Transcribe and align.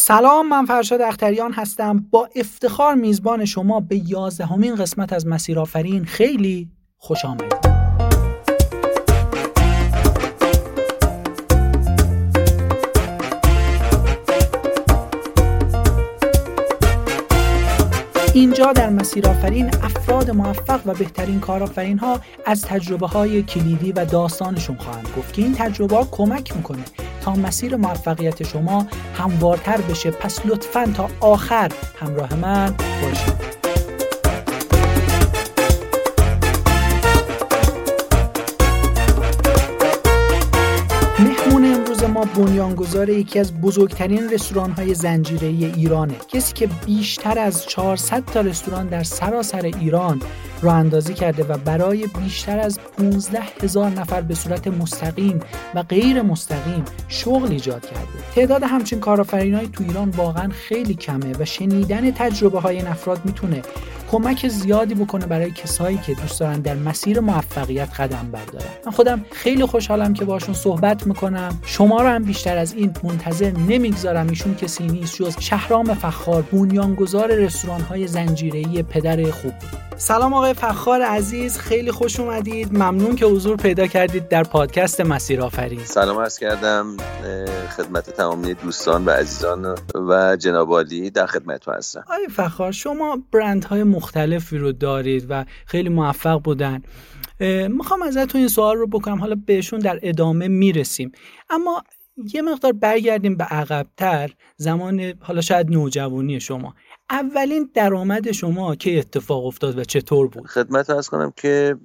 سلام 0.00 0.48
من 0.48 0.64
فرشاد 0.64 1.00
اختریان 1.00 1.52
هستم. 1.52 2.06
با 2.10 2.28
افتخار 2.36 2.94
میزبان 2.94 3.44
شما 3.44 3.80
به 3.80 4.10
یازدهمین 4.10 4.74
قسمت 4.74 5.12
از 5.12 5.26
مسیر 5.26 5.58
آفرین 5.58 6.04
خیلی 6.04 6.68
خوش 6.98 7.24
آمدید. 7.24 7.52
اینجا 18.34 18.72
در 18.72 18.90
مسیر 18.90 19.28
آفرین 19.28 19.66
افراد 19.66 20.30
موفق 20.30 20.80
و 20.86 20.94
بهترین 20.94 21.40
کارآفرین 21.40 21.98
ها 21.98 22.20
از 22.46 22.62
تجربه 22.62 23.06
های 23.06 23.42
کلیدی 23.42 23.92
و 23.92 24.04
داستانشون 24.04 24.76
خواهند 24.76 25.08
گفت 25.16 25.32
که 25.32 25.42
این 25.42 25.54
تجربه 25.54 25.96
ها 25.96 26.08
کمک 26.10 26.56
می‌کنه 26.56 26.84
تا 27.20 27.34
مسیر 27.34 27.76
موفقیت 27.76 28.42
شما 28.42 28.86
هموارتر 29.14 29.76
بشه. 29.76 30.10
پس 30.10 30.46
لطفا 30.46 30.86
تا 30.96 31.08
آخر 31.20 31.72
همراه 32.00 32.34
من 32.34 32.74
باشید. 33.02 33.47
ما 42.18 42.24
بنیانگذار 42.24 43.08
یکی 43.08 43.38
از 43.38 43.60
بزرگترین 43.60 44.30
رستوران 44.30 44.70
های 44.70 44.94
زنجیره 44.94 45.46
ایرانه. 45.46 46.14
کسی 46.28 46.52
که 46.52 46.68
بیشتر 46.86 47.38
از 47.38 47.66
400 47.66 48.24
تا 48.24 48.40
رستوران 48.40 48.86
در 48.86 49.02
سراسر 49.02 49.62
ایران 49.62 50.22
راه 50.62 50.74
اندازی 50.74 51.14
کرده 51.14 51.44
و 51.44 51.58
برای 51.58 52.06
بیشتر 52.06 52.58
از 52.58 52.78
15 52.98 53.40
هزار 53.62 53.90
نفر 53.90 54.20
به 54.20 54.34
صورت 54.34 54.66
مستقیم 54.66 55.40
و 55.74 55.82
غیر 55.82 56.22
مستقیم 56.22 56.84
شغل 57.08 57.52
ایجاد 57.52 57.86
کرده. 57.86 58.32
تعداد 58.34 58.62
همچین 58.62 59.00
کارآفرینایی 59.00 59.68
تو 59.68 59.84
ایران 59.84 60.10
واقعا 60.10 60.48
خیلی 60.48 60.94
کمه 60.94 61.32
و 61.38 61.44
شنیدن 61.44 62.10
تجربه 62.10 62.60
های 62.60 62.76
این 62.76 62.86
افراد 62.86 63.20
می‌تونه 63.24 63.62
کمک 64.10 64.48
زیادی 64.48 64.94
بکنه 64.94 65.26
برای 65.26 65.50
کسایی 65.50 65.98
که 65.98 66.14
دوست 66.14 66.40
دارن 66.40 66.60
در 66.60 66.74
مسیر 66.74 67.20
موفقیت 67.20 68.00
قدم 68.00 68.30
بردارن. 68.32 68.70
من 68.86 68.92
خودم 68.92 69.24
خیلی 69.32 69.66
خوشحالم 69.66 70.14
که 70.14 70.24
باشون 70.24 70.54
صحبت 70.54 71.06
می‌کنم. 71.06 71.58
شما 71.64 72.02
رو 72.02 72.08
هم 72.08 72.24
بیشتر 72.24 72.58
از 72.58 72.72
این 72.72 72.92
منتظر 73.02 73.50
نمی‌گذارم. 73.50 74.28
ایشون 74.28 74.54
کسی 74.54 74.86
نیست 74.86 75.16
جز 75.16 75.36
شهرام 75.40 75.94
فخار 75.94 76.42
بنیانگذار 76.42 77.34
رستوران 77.34 77.80
های 77.80 78.06
زنجیره‌ای 78.06 78.82
پدر 78.82 79.30
خوب. 79.30 79.52
سلام 79.96 80.34
آقای 80.34 80.54
فخار 80.54 81.02
عزیز 81.02 81.58
خیلی 81.58 81.92
خوش 81.92 82.20
اومدید. 82.20 82.72
ممنون 82.72 83.16
که 83.16 83.26
حضور 83.26 83.56
پیدا 83.56 83.86
کردید 83.86 84.28
در 84.28 84.42
پادکست 84.42 85.00
مسیر 85.00 85.42
آفرین. 85.42 85.84
سلام 85.84 86.18
عرض 86.18 86.38
کردم 86.38 86.96
خدمت 87.76 88.10
تمامی 88.10 88.54
دوستان 88.54 89.04
و 89.04 89.10
عزیزان 89.10 89.74
و 90.08 90.36
جناب 90.36 90.82
در 91.14 91.26
خدمتتون 91.26 91.74
هستم. 91.74 92.04
آقای 92.06 92.28
فخار 92.36 92.72
شما 92.72 93.18
برندهای 93.32 93.82
مختلفی 93.98 94.58
رو 94.58 94.72
دارید 94.72 95.26
و 95.28 95.44
خیلی 95.66 95.88
موفق 95.88 96.42
بودن. 96.42 96.82
می‌خوام 97.68 98.02
ازتون 98.02 98.38
این 98.38 98.48
سوال 98.48 98.76
رو 98.76 98.86
بکنم. 98.86 99.18
حالا 99.18 99.36
بهشون 99.46 99.78
در 99.78 99.98
ادامه 100.02 100.48
می‌رسیم. 100.48 101.12
اما 101.50 101.82
یه 102.34 102.42
مقدار 102.42 102.72
برگردیم 102.72 103.36
به 103.36 103.44
عقبتر. 103.44 104.30
زمان 104.56 105.14
حالا 105.20 105.40
شاید 105.40 105.70
نوجوانی 105.70 106.40
شما. 106.40 106.74
اولین 107.10 107.70
درآمد 107.74 108.32
شما 108.32 108.74
که 108.74 108.98
اتفاق 108.98 109.46
افتاد 109.46 109.78
و 109.78 109.84
چطور 109.84 110.28
بود؟ 110.28 110.46
خدمت 110.46 110.90
از 110.90 111.08
کنم 111.08 111.32
که 111.36 111.76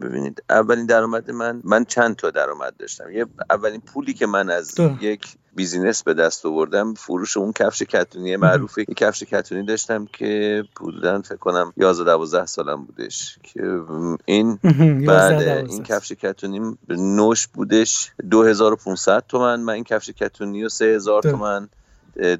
ببینید 0.00 0.42
اولین 0.50 0.86
درآمد 0.86 1.30
من 1.30 1.60
من 1.64 1.84
چند 1.84 2.16
تا 2.16 2.30
درآمد 2.30 2.76
داشتم. 2.78 3.10
یه 3.10 3.26
اولین 3.50 3.80
پولی 3.80 4.14
که 4.14 4.26
من 4.26 4.50
از 4.50 4.74
یک 5.00 5.26
بیزینس 5.54 6.02
به 6.02 6.14
دست 6.14 6.46
آوردم. 6.46 6.94
فروش 6.94 7.36
اون 7.36 7.52
کفش 7.52 7.82
کتونی 7.82 8.36
معروفه. 8.36 8.84
یه 8.88 8.94
کفش 8.94 9.22
کتونی 9.22 9.62
داشتم 9.62 10.06
که 10.06 10.64
بودن 10.76 11.20
فکر 11.20 11.36
کنم 11.36 11.72
11 11.76 12.04
12 12.04 12.46
سالم 12.46 12.84
بودش 12.84 13.38
که 13.42 13.80
این 14.24 14.58
بعد 15.06 15.42
این 15.42 15.82
کفش 15.82 16.12
کتونی 16.12 16.76
نوش 16.88 17.46
بودش. 17.46 18.12
2500 18.30 19.24
تومن. 19.28 19.60
من 19.60 19.72
این 19.72 19.84
کفش 19.84 20.10
کتونی 20.10 20.64
و 20.64 20.68
3000 20.68 21.22
تومن 21.22 21.68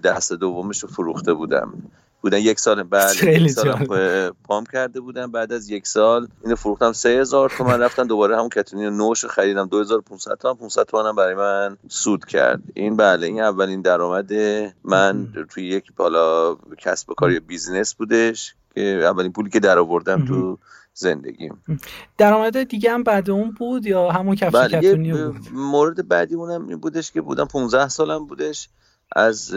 دست 0.04 0.32
دومش 0.32 0.82
رو 0.82 0.88
فروخته 0.88 1.34
بودم. 1.34 1.72
بودن. 2.22 2.38
یک 2.38 2.60
سال 2.60 2.82
بعد 2.82 3.24
یک 3.24 3.50
سال 3.50 3.86
پام 4.44 4.64
کرده 4.72 5.00
بودم 5.00 5.30
بعد 5.30 5.52
از 5.52 5.70
یک 5.70 5.86
سال 5.86 6.28
اینو 6.44 6.56
فروختم. 6.56 6.92
سه 6.92 7.08
هزار 7.08 7.50
تومن 7.50 7.80
رفتم 7.80 8.06
دوباره 8.06 8.36
همون 8.36 8.48
کتونی 8.48 8.90
نوش 8.90 9.24
خریدم. 9.24 9.66
2500 9.66 10.34
تومن 10.34 10.54
500 10.54 10.82
تومن. 10.82 11.06
هم 11.06 11.16
برای 11.16 11.34
من 11.34 11.76
سود 11.88 12.24
کرد. 12.24 12.62
این 12.74 12.96
بله 12.96 13.26
این 13.26 13.40
اولین 13.40 13.82
درآمد 13.82 14.32
من 14.84 15.26
توی 15.50 15.66
یک 15.66 15.92
بالا 15.96 16.54
کسب 16.78 17.10
و 17.10 17.14
کار 17.14 17.32
یا 17.32 17.40
بیزینس 17.46 17.94
بودش 17.94 18.54
که 18.74 18.80
اولین 18.80 19.32
پولی 19.32 19.50
که 19.50 19.60
در 19.60 19.78
آوردم 19.78 20.24
تو 20.24 20.58
زندگیم. 20.94 21.62
درآمد 22.18 22.62
دیگه 22.62 22.90
هم 22.90 23.02
بعد 23.02 23.30
اون 23.30 23.50
بود 23.50 23.86
یا 23.86 24.10
همون 24.10 24.36
کفش 24.36 24.54
بله 24.54 24.80
کتونی 24.80 25.12
بود؟ 25.12 25.36
مورد 25.52 26.08
بعدی 26.08 26.34
اونم 26.34 26.68
این 26.68 26.78
بودش 26.78 27.12
که 27.12 27.20
بودم. 27.20 27.44
15 27.44 27.88
سالم 27.88 28.26
بودش. 28.26 28.68
از 29.16 29.54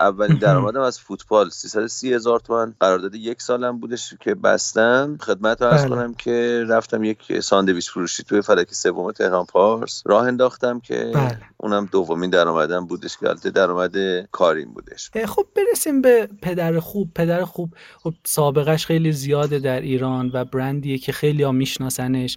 اولین 0.00 0.38
درآمدم 0.38 0.80
از 0.80 1.00
فوتبال. 1.00 1.50
330 1.50 2.14
هزار 2.14 2.40
تومن 2.40 2.74
قرارداد 2.80 3.14
یک 3.14 3.42
سالم 3.42 3.78
بودش 3.78 4.14
که 4.20 4.34
بستم. 4.34 5.18
خدمت 5.20 5.62
رو 5.62 5.70
بله. 5.70 5.88
کنم 5.88 6.14
که 6.14 6.64
رفتم 6.68 7.04
یک 7.04 7.40
ساندویچ 7.40 7.90
فروشی 7.90 8.22
توی 8.22 8.42
فلک 8.42 8.74
سوم 8.74 9.12
تهران 9.12 9.44
پارس. 9.44 10.02
راه 10.06 10.26
انداختم 10.26 10.80
که 10.80 11.10
بله. 11.14 11.38
اونم 11.56 11.88
دومین 11.92 12.30
درآمدم 12.30 12.86
بودش 12.86 13.16
که 13.16 13.28
البته 13.28 13.50
درآمد 13.50 13.96
کاریم 14.32 14.72
بودش. 14.72 15.10
خب 15.26 15.46
برسیم 15.56 16.02
به 16.02 16.28
پدر 16.42 16.78
خوب. 16.78 17.14
پدر 17.14 17.44
خوب 17.44 17.74
خب 18.02 18.14
سابقش 18.24 18.86
خیلی 18.86 19.12
زیاده 19.12 19.58
در 19.58 19.80
ایران 19.80 20.30
و 20.34 20.44
برندیه 20.44 20.98
که 20.98 21.12
خیلی 21.12 21.42
ها 21.42 21.52
میشناسنش. 21.52 22.36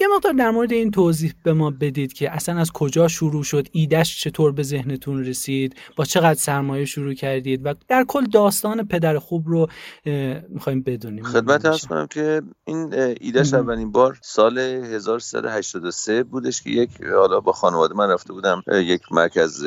یه 0.00 0.06
مقدار 0.14 0.32
در 0.32 0.50
مورد 0.50 0.72
این 0.72 0.90
توضیح 0.90 1.32
به 1.42 1.52
ما 1.52 1.70
بدید 1.70 2.12
که 2.12 2.30
اصلا 2.30 2.60
از 2.60 2.72
کجا 2.72 3.08
شروع 3.08 3.42
شد 3.42 3.68
ایدش 3.72 4.20
چطور 4.20 4.52
به 4.52 4.62
ذهنتون 4.62 5.24
رسید 5.24 5.76
با 5.96 6.04
چقدر 6.04 6.34
سرمایه 6.34 6.84
شروع 6.84 7.14
کردید 7.14 7.66
و 7.66 7.74
در 7.88 8.04
کل 8.08 8.24
داستان 8.24 8.86
پدر 8.86 9.18
خوب 9.18 9.48
رو 9.48 9.66
می‌خوایم 10.48 10.82
بدونیم. 10.82 11.24
خدمت 11.24 11.64
ارز 11.64 11.86
کنم 11.86 12.06
که 12.06 12.42
این 12.64 12.94
ایدش 12.94 13.54
اولین 13.54 13.92
بار 13.92 14.18
سال 14.22 14.58
1383 14.58 16.22
بودش 16.22 16.62
که 16.62 16.70
یک 16.70 16.90
حالا 17.02 17.40
با 17.40 17.52
خانواده 17.52 17.94
من 17.94 18.10
رفته 18.10 18.32
بودم 18.32 18.62
یک 18.72 19.02
مرکز 19.10 19.66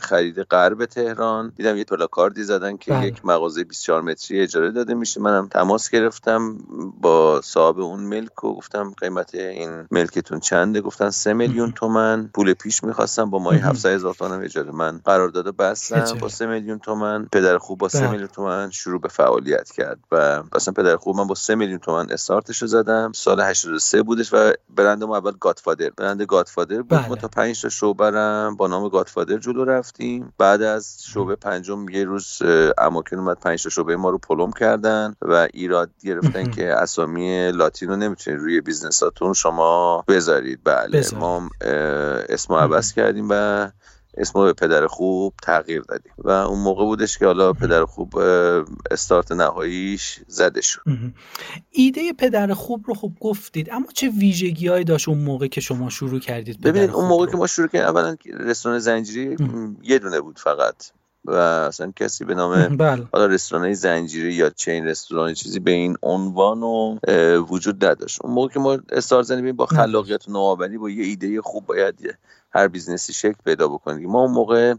خرید 0.00 0.42
غرب 0.42 0.84
تهران. 0.84 1.52
دیدم 1.56 1.76
یه 1.76 1.84
پلاکاردی 1.84 2.42
زدن 2.42 2.76
که 2.76 2.90
بله. 2.90 3.06
یک 3.06 3.26
مغازه 3.26 3.64
24 3.64 4.02
متری 4.02 4.40
اجاره 4.40 4.70
داده 4.70 4.94
میشه. 4.94 5.20
منم 5.20 5.48
تماس 5.48 5.90
گرفتم 5.90 6.58
با 7.00 7.40
صاحب 7.44 7.80
اون 7.80 8.00
ملک 8.00 8.44
و 8.44 8.54
گفتم 8.54 8.94
قیمت 9.00 9.34
این 9.42 9.86
ملکتون 9.90 10.40
چنده؟ 10.40 10.80
گفتن 10.80 11.10
سه 11.10 11.32
میلیون 11.32 11.72
تومن. 11.72 12.30
پول 12.34 12.54
پیش 12.54 12.84
می‌خواستم 12.84 13.30
با 13.30 13.38
ماهی 13.38 13.58
700 13.58 13.90
هزار 13.90 14.14
تومن 14.14 14.44
اجاره. 14.44 14.70
من 14.70 15.00
قرارداد 15.04 15.56
بستم 15.56 16.18
با 16.20 16.28
سه 16.28 16.46
میلیون 16.46 16.78
تومن. 16.78 17.28
پدر 17.32 17.58
خوب 17.58 17.78
با 17.78 17.88
سه 17.88 18.00
بله. 18.00 18.10
میلیون 18.10 18.28
تومن 18.28 18.70
شروع 18.70 19.00
به 19.00 19.08
فعالیت 19.08 19.70
کرد 19.70 19.98
و 20.12 20.42
مثلا 20.54 20.74
پدر 20.74 20.96
خوب 20.96 21.16
من 21.16 21.26
با 21.26 21.34
سه 21.34 21.54
میلیون 21.54 21.78
تومن 21.78 22.10
استارتش 22.10 22.62
رو 22.62 22.68
زدم. 22.68 23.12
سال 23.14 23.40
83 23.40 24.02
بودش 24.02 24.32
و 24.32 24.52
برند 24.76 25.04
ما 25.04 25.16
اول 25.16 25.32
گاتفادر 25.40 25.90
برند 25.96 26.22
گاتفادر 26.22 26.76
بود. 26.76 26.88
بله. 26.88 27.08
ما 27.08 27.16
تا 27.16 27.28
5 27.28 27.62
تا 27.62 27.68
شعبرم 27.68 28.56
با 28.56 28.66
نام 28.66 28.88
گاتفادر 28.88 29.38
جلو 29.38 29.64
رفتیم. 29.64 30.32
بعد 30.38 30.62
از 30.62 31.04
شعبه 31.04 31.36
پنجم 31.36 31.88
یه 31.88 32.04
روز 32.04 32.38
اماکن 32.78 33.18
اومد 33.18 33.38
5 33.40 33.62
تا 33.62 33.70
شعبه 33.70 33.96
ما 33.96 34.10
رو 34.10 34.18
پلم 34.18 34.52
کردن 34.52 35.16
و 35.22 35.48
ایراد 35.54 35.90
گرفتن 36.04 36.50
که 36.50 36.72
اسامی 36.72 37.52
لاتین 37.52 37.88
رو 37.88 37.96
نمی‌تونید 37.96 38.40
روی 38.40 38.60
بیزنساتون 38.60 39.31
شما 39.34 40.04
بذارید. 40.08 40.60
بله. 40.64 41.04
ما 41.14 41.50
اسم 42.28 42.54
عوض 42.54 42.92
کردیم 42.92 43.26
و 43.30 43.68
اسم 44.16 44.44
به 44.44 44.52
پدر 44.52 44.86
خوب 44.86 45.34
تغییر 45.42 45.82
دادیم. 45.82 46.12
و 46.18 46.30
اون 46.30 46.58
موقع 46.58 46.84
بودش 46.84 47.18
که 47.18 47.26
حالا 47.26 47.52
پدر 47.52 47.84
خوب 47.84 48.18
استارت 48.90 49.32
نهاییش 49.32 50.20
زده 50.26 50.60
شد. 50.60 50.82
ایده 51.70 52.12
پدر 52.12 52.54
خوب 52.54 52.84
رو 52.86 52.94
خوب 52.94 53.16
گفتید 53.20 53.70
اما 53.70 53.86
چه 53.94 54.08
ویژگی 54.08 54.68
هایی 54.68 54.84
داشت 54.84 55.08
اون 55.08 55.18
موقع 55.18 55.46
که 55.46 55.60
شما 55.60 55.90
شروع 55.90 56.20
کردید 56.20 56.60
ببینید 56.60 56.90
اون 56.90 57.08
موقع 57.08 57.26
که 57.26 57.36
ما 57.36 57.46
شروع 57.46 57.68
کردیم 57.68 57.88
اولا 57.88 58.16
رستوران 58.40 58.78
زنجیری 58.78 59.36
یه 59.82 59.98
دونه 59.98 60.20
بود 60.20 60.38
فقط. 60.38 60.92
و 61.24 61.34
اصلا 61.34 61.92
کسی 61.96 62.24
به 62.24 62.34
نام 62.34 62.68
بله. 62.76 63.08
حالا 63.12 63.26
رستوران 63.26 63.74
زنجیری 63.74 64.34
یا 64.34 64.50
chain 64.50 64.86
رستوران 64.86 65.34
چیزی 65.34 65.60
به 65.60 65.70
این 65.70 65.96
عنوان 66.02 66.62
و 66.62 66.98
وجود 67.38 67.84
نداشت. 67.84 68.18
اون 68.24 68.34
موقع 68.34 68.48
که 68.48 68.60
ما 68.60 68.78
استارت 68.92 69.22
زدیم 69.22 69.56
با 69.56 69.66
خلاقیت 69.66 70.28
و 70.28 70.32
نوآوری 70.32 70.78
با 70.78 70.90
یه 70.90 71.04
ایده 71.04 71.42
خوب 71.42 71.66
باید 71.66 72.18
هر 72.50 72.68
business 72.68 73.07
ی 73.07 73.12
شکل 73.12 73.38
پیدا 73.44 73.68
بکنیم 73.68 74.10
ما 74.10 74.20
اون 74.20 74.30
موقع 74.30 74.74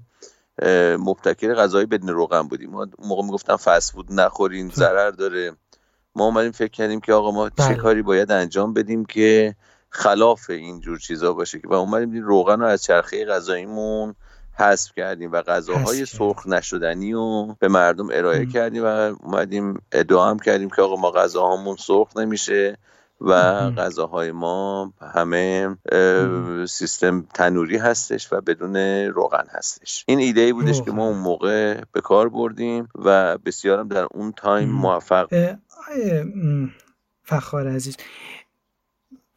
مبتکر 0.99 1.53
غذای 1.53 1.85
بدون 1.85 2.09
روغن 2.09 2.41
بودیم. 2.41 2.69
ما 2.69 2.79
اون 2.97 3.07
موقع 3.07 3.23
می‌گفتم 3.23 3.55
فست 3.55 3.91
فود 3.91 4.05
نخورین 4.09 4.69
ضرر 4.69 5.11
داره. 5.11 5.51
ما 6.15 6.25
اومدیم 6.25 6.51
فکر 6.51 6.71
کردیم 6.71 6.99
که 6.99 7.13
آقا 7.13 7.31
ما 7.31 7.49
چه 7.49 7.55
بله. 7.57 7.75
کاری 7.75 8.01
باید 8.01 8.31
انجام 8.31 8.73
بدیم 8.73 9.05
که 9.05 9.55
خلاف 9.89 10.49
این 10.49 10.79
جور 10.79 10.99
چیزا 10.99 11.33
باشه 11.33 11.59
که 11.59 11.67
و 11.67 11.73
اومدیم 11.73 12.25
روغن 12.25 12.59
رو 12.59 12.65
از 12.65 12.83
چرخه 12.83 13.25
غذاییمون 13.25 14.15
حذف 14.55 14.91
کردیم 14.95 15.31
و 15.31 15.41
غذاهای 15.41 16.05
سرخ 16.05 16.47
نشدنی 16.47 17.13
رو 17.13 17.55
به 17.59 17.67
مردم 17.67 18.07
ارائه 18.11 18.45
کردیم 18.45 18.83
و 18.83 18.87
اومدیم 19.23 19.81
ادعا 19.91 20.29
هم 20.29 20.39
کردیم 20.39 20.69
که 20.69 20.81
آقا 20.81 20.95
ما 20.95 21.11
غذاهامون 21.11 21.75
سرخ 21.75 22.17
نمیشه 22.17 22.77
و 23.21 23.33
غذاهای 23.71 24.31
ما 24.31 24.93
همه 25.13 25.77
سیستم 26.67 27.27
تنوری 27.33 27.77
هستش 27.77 28.33
و 28.33 28.41
بدون 28.41 28.75
روغن 29.05 29.45
هستش. 29.49 30.03
این 30.07 30.19
ایده 30.19 30.41
ای 30.41 30.53
بودش 30.53 30.81
که 30.81 30.91
ما 30.91 31.07
اون 31.07 31.17
موقع 31.17 31.81
به 31.91 32.01
کار 32.01 32.29
بردیم 32.29 32.87
و 32.95 33.37
بسیارم 33.37 33.87
در 33.87 34.07
اون 34.11 34.31
تایم 34.31 34.69
موفق 34.69 35.55
فخار 37.23 37.67
عزیز. 37.67 37.97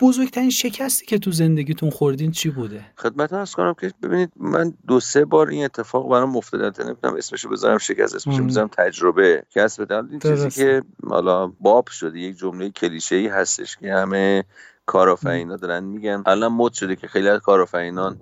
بزرگترین 0.00 0.50
شکستی 0.50 1.06
که 1.06 1.18
تو 1.18 1.30
زندگیتون 1.30 1.90
خوردین 1.90 2.30
چی 2.30 2.50
بوده؟ 2.50 2.84
خدمت 2.96 3.32
ارز 3.32 3.52
کنم 3.52 3.74
که 3.80 3.92
ببینید 4.02 4.32
من 4.36 4.74
دو 4.86 5.00
سه 5.00 5.24
بار 5.24 5.48
این 5.48 5.64
اتفاق 5.64 6.10
برام 6.10 6.36
افتاده. 6.36 6.84
نمی‌تونم 6.84 7.16
اسمشو 7.16 7.48
بذارم 7.48 7.78
شکست 7.78 8.14
اسمشو 8.14 8.44
بذارم 8.44 8.68
تجربه 8.68 9.42
کسب 9.50 9.82
بدم 9.82 10.08
این 10.10 10.20
چیزی 10.20 10.50
که 10.50 10.82
حالا 11.06 11.46
باب 11.46 11.86
شده 11.86 12.18
یک 12.18 12.36
جمله 12.36 12.70
کلیشه 12.70 13.16
ای 13.16 13.26
هستش 13.26 13.76
که 13.76 13.92
همه 13.92 14.44
کارآفرینا 14.86 15.56
دارن 15.56 15.84
میگن. 15.84 16.22
الان 16.26 16.52
مد 16.52 16.72
شده 16.72 16.96
که 16.96 17.08
خیلی 17.08 17.28
از 17.28 17.40
کارآفرینان 17.40 18.18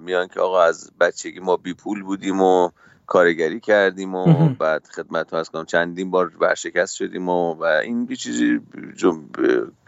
میان 0.00 0.28
که 0.28 0.40
آقا 0.40 0.62
از 0.62 0.90
بچگی 1.00 1.40
ما 1.40 1.56
بی 1.56 1.74
پول 1.74 2.02
بودیم 2.02 2.40
و 2.40 2.70
کارگری 3.10 3.60
کردیم 3.60 4.14
و 4.14 4.48
بعد 4.48 4.86
خدمت 4.86 5.34
هست 5.34 5.50
کنم 5.50 5.64
چندین 5.64 6.10
بار 6.10 6.32
ورشکست 6.40 6.96
شدیم 6.96 7.28
و, 7.28 7.54
و 7.54 7.64
این 7.64 8.06
چیزی 8.06 8.60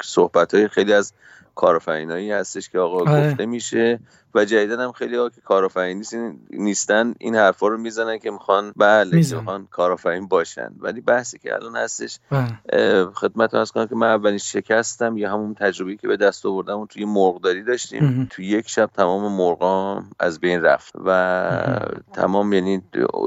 صحبت 0.02 0.54
های 0.54 0.68
خیلی 0.68 0.92
از 0.92 1.12
کارآفرینایی 1.54 2.32
هستش 2.32 2.68
که 2.70 2.78
آقا 2.78 3.10
آره. 3.10 3.30
گفته 3.30 3.46
میشه 3.46 4.00
و 4.34 4.44
جدیدا 4.44 4.84
هم 4.84 4.92
خیلی 4.92 5.16
ها 5.16 5.28
که 5.28 5.40
کارآفرین 5.40 6.04
نیستن 6.50 7.14
این 7.18 7.34
حرفا 7.34 7.68
رو 7.68 7.78
می‌زنن 7.78 8.18
که 8.18 8.30
می‌خوان 8.30 8.72
بله 8.76 9.16
می‌خوان 9.16 9.66
کارآفرین 9.70 10.28
باشن. 10.28 10.72
ولی 10.78 11.00
بحثی 11.00 11.38
که 11.38 11.54
الان 11.54 11.76
هستش 11.76 12.18
بله. 12.30 13.04
خدمت 13.14 13.54
از 13.54 13.72
کنم 13.72 13.86
که 13.86 13.96
من 13.96 14.06
اولین 14.06 14.38
شکستم 14.38 15.16
یا 15.16 15.32
همون 15.32 15.54
تجربه 15.54 15.96
که 15.96 16.08
به 16.08 16.16
دست 16.16 16.46
آوردم 16.46 16.80
و 16.80 16.86
توی 16.86 17.04
مرغداری 17.04 17.62
داشتیم. 17.62 18.28
توی 18.30 18.46
یک 18.46 18.68
شب 18.68 18.90
تمام 18.94 19.36
مرغام 19.36 20.10
از 20.20 20.40
بین 20.40 20.62
رفت 20.62 20.92
و 21.04 21.90
تمام 22.12 22.52
یعنی 22.52 22.82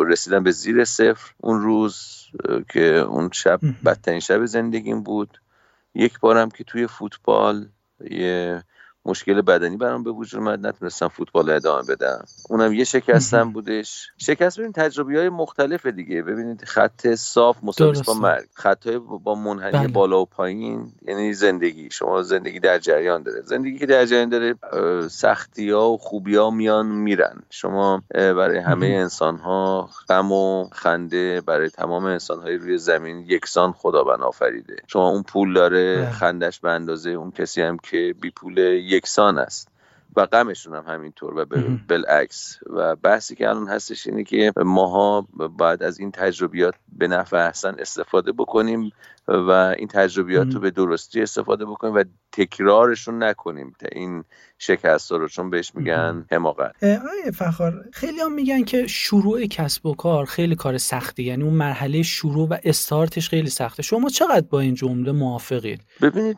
رسیدم 0.07 0.43
به 0.43 0.51
زیر 0.51 0.85
صفر 0.85 1.31
اون 1.37 1.61
روز 1.61 1.97
که 2.69 2.85
اون 2.85 3.29
شب 3.33 3.59
بدترین 3.85 4.19
شب 4.19 4.45
زندگیم 4.45 5.03
بود. 5.03 5.41
یک 5.95 6.19
بارم 6.19 6.49
که 6.49 6.63
توی 6.63 6.87
فوتبال 6.87 7.67
یه 8.01 8.63
مشکل 9.05 9.41
بدنی 9.41 9.77
برام 9.77 10.03
به 10.03 10.11
وجود 10.11 10.39
اومد 10.39 10.67
نتونستم 10.67 11.07
فوتبال 11.07 11.49
ادامه 11.49 11.83
بدم. 11.87 12.25
اونم 12.49 12.73
یه 12.73 12.83
شکستم 12.83 13.51
بودش. 13.51 14.07
شکست 14.17 14.57
ببینید 14.57 14.75
تجربی 14.75 15.17
های 15.17 15.29
مختلف 15.29 15.85
دیگه. 15.85 16.21
ببینید 16.21 16.63
خط 16.65 17.07
صاف 17.15 17.57
مساوی 17.63 18.01
با 18.07 18.13
مرگ. 18.13 18.45
خط 18.53 18.87
های 18.87 18.97
با 18.99 19.35
منحنی 19.35 19.71
بله. 19.71 19.87
بالا 19.87 20.21
و 20.21 20.25
پایین 20.25 20.91
یعنی 21.07 21.33
زندگی. 21.33 21.89
شما 21.91 22.21
زندگی 22.21 22.59
در 22.59 22.79
جریان 22.79 23.23
داره. 23.23 23.41
زندگی 23.41 23.77
که 23.77 23.85
در 23.85 24.05
جریان 24.05 24.29
داره 24.29 24.55
سختی 25.07 25.69
ها 25.69 25.91
و 25.91 25.97
خوبی 25.97 26.35
ها 26.35 26.49
میان 26.51 26.85
میرن. 26.85 27.43
شما 27.49 28.03
برای 28.13 28.57
همه 28.57 28.87
انسان 28.87 29.37
ها 29.37 29.89
غم 30.09 30.31
و 30.31 30.69
خنده 30.71 31.41
برای 31.41 31.69
تمام 31.69 32.05
انسان 32.05 32.39
های 32.39 32.57
روی 32.57 32.77
زمین 32.77 33.25
یکسان 33.27 33.71
خدا 33.71 34.03
بنا 34.03 34.25
آفریده. 34.25 34.75
شما 34.87 35.09
اون 35.09 35.23
پول 35.23 35.53
داره 35.53 35.95
بله. 35.95 36.11
خندش 36.11 36.59
به 36.59 36.71
اندازه 36.71 37.09
اون 37.09 37.31
کسی 37.31 37.61
هم 37.61 37.77
که 37.77 38.15
بی 38.21 38.29
پول 38.29 38.59
یکسان 38.95 39.37
است 39.37 39.67
و 40.15 40.25
غمشون 40.25 40.75
هم 40.75 40.83
همینطور 40.87 41.37
و 41.37 41.45
بالعکس. 41.89 42.59
و 42.67 42.95
بحثی 42.95 43.35
که 43.35 43.49
الان 43.49 43.67
هستش 43.67 44.07
اینه 44.07 44.23
که 44.23 44.53
ماها 44.57 45.27
باید 45.57 45.83
از 45.83 45.99
این 45.99 46.11
تجربیات 46.11 46.75
به 46.97 47.07
نفع 47.07 47.37
احسن 47.37 47.75
استفاده 47.79 48.31
بکنیم 48.31 48.91
و 49.27 49.51
این 49.77 49.87
تجربیات 49.87 50.53
رو 50.53 50.59
به 50.59 50.71
درستی 50.71 51.21
استفاده 51.21 51.65
بکنیم 51.65 51.93
و 51.93 52.03
تکرارشون 52.31 53.23
نکنیم. 53.23 53.75
تا 53.79 53.87
این 53.91 54.23
شکست 54.59 55.11
رو 55.11 55.27
چون 55.27 55.49
بهش 55.49 55.71
میگن 55.75 56.25
حماقت. 56.31 56.83
آیه 56.83 57.31
فخار 57.33 57.85
خیلی 57.93 58.19
هم 58.19 58.33
میگن 58.33 58.63
که 58.63 58.87
شروع 58.87 59.45
کسب 59.45 59.85
و 59.85 59.95
کار 59.95 60.25
خیلی 60.25 60.55
کار 60.55 60.77
سختی. 60.77 61.23
یعنی 61.23 61.43
اون 61.43 61.53
مرحله 61.53 62.03
شروع 62.03 62.47
و 62.47 62.57
استارتش 62.63 63.29
خیلی 63.29 63.49
سخته. 63.49 63.83
شما 63.83 64.09
چقدر 64.09 64.45
با 64.49 64.59
این 64.59 64.73
جمله 64.73 65.11
موافقید؟ 65.11 65.81
ببینید 66.01 66.37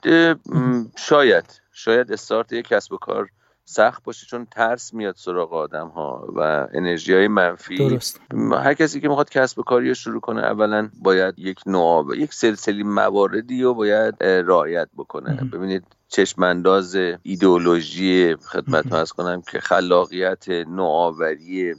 شاید. 0.97 1.66
شاید 1.77 2.11
استارت 2.11 2.53
یک 2.53 2.67
کسب 2.67 2.93
و 2.93 2.97
کار 2.97 3.29
سخت 3.65 4.03
باشه 4.03 4.25
چون 4.25 4.47
ترس 4.51 4.93
میاد 4.93 5.15
سراغ 5.17 5.53
آدم 5.53 5.87
ها 5.87 6.27
و 6.35 6.67
انرژی 6.73 7.13
های 7.13 7.27
منفی. 7.27 7.77
درست. 7.77 8.21
هر 8.51 8.73
کسی 8.73 9.01
که 9.01 9.07
می‌خواد 9.07 9.29
کسب 9.29 9.59
و 9.59 9.63
کاری 9.63 9.87
رو 9.87 9.93
شروع 9.93 10.19
کنه 10.19 10.43
اولا 10.43 10.89
باید 11.01 11.39
یک 11.39 11.59
نوع 11.65 12.17
یک 12.17 12.33
سلسلی 12.33 12.83
مواردی 12.83 13.63
رو 13.63 13.73
باید 13.73 14.23
رعایت 14.23 14.87
بکنه. 14.97 15.49
ببینید 15.53 15.83
چشمانداز 16.07 16.97
ایدئولوژی 17.23 18.35
خدمت 18.35 18.93
از 18.93 19.11
کنم 19.11 19.41
که 19.51 19.59
خلاقیت 19.59 20.49
نوآوری 20.49 21.75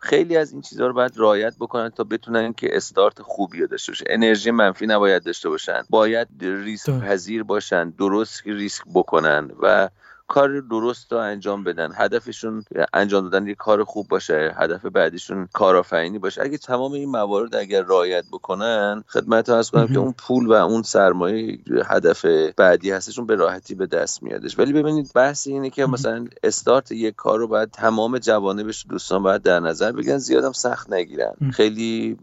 خیلی 0.00 0.36
از 0.36 0.52
این 0.52 0.60
چیزها 0.62 0.86
رو 0.86 0.92
باید 0.92 1.12
رعایت 1.16 1.54
بکنن 1.60 1.88
تا 1.88 2.04
بتونن 2.04 2.52
که 2.52 2.76
استارت 2.76 3.22
خوبی 3.22 3.66
داشته 3.66 3.92
باشه 3.92 4.04
انرژی 4.08 4.50
منفی 4.50 4.86
نباید 4.86 5.22
داشته 5.22 5.48
باشن. 5.48 5.82
باید 5.90 6.28
ریسک 6.40 7.00
پذیر 7.00 7.42
باشن. 7.42 7.90
درست 7.90 8.42
ریسک 8.46 8.82
بکنن 8.94 9.50
و 9.62 9.88
کار 10.30 10.60
درست 10.60 11.12
رو 11.12 11.18
انجام 11.18 11.64
بدن. 11.64 11.90
هدفشون 11.94 12.64
انجام 12.92 13.28
دادن 13.28 13.46
یک 13.46 13.56
کار 13.56 13.84
خوب 13.84 14.08
باشه. 14.08 14.54
هدف 14.56 14.86
بعدیشون 14.86 15.48
کارآفرینی 15.52 16.18
باشه. 16.18 16.42
اگه 16.42 16.58
تمام 16.58 16.92
این 16.92 17.08
موارد 17.08 17.54
اگر 17.54 17.82
رعایت 17.82 18.24
بکنن 18.32 19.04
خدمت 19.08 19.48
هست 19.48 19.70
کنم 19.70 19.86
که 19.86 19.98
اون 19.98 20.14
پول 20.18 20.46
و 20.46 20.52
اون 20.52 20.82
سرمایه 20.82 21.58
هدف 21.86 22.24
بعدی 22.56 22.90
هستشون 22.90 23.26
به 23.26 23.34
راحتی 23.34 23.74
به 23.74 23.86
دست 23.86 24.22
میادش. 24.22 24.58
ولی 24.58 24.72
ببینید 24.72 25.10
بحث 25.14 25.46
اینه 25.46 25.70
که 25.70 25.86
مثلا 25.86 26.26
استارت 26.42 26.92
یک 26.92 27.14
کار 27.14 27.38
رو 27.38 27.46
باید 27.46 27.70
تمام 27.70 28.18
جوانبش 28.18 28.86
دوستان 28.88 29.22
باید 29.22 29.42
در 29.42 29.60
نظر 29.60 29.92
بگیرن. 29.92 30.18
زیادم 30.18 30.52
سخت 30.52 30.92
نگیرن. 30.92 31.34
خیلی 31.52 32.18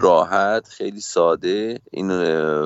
راحت 0.00 0.68
خیلی 0.68 1.00
ساده 1.00 1.80
این 1.90 2.12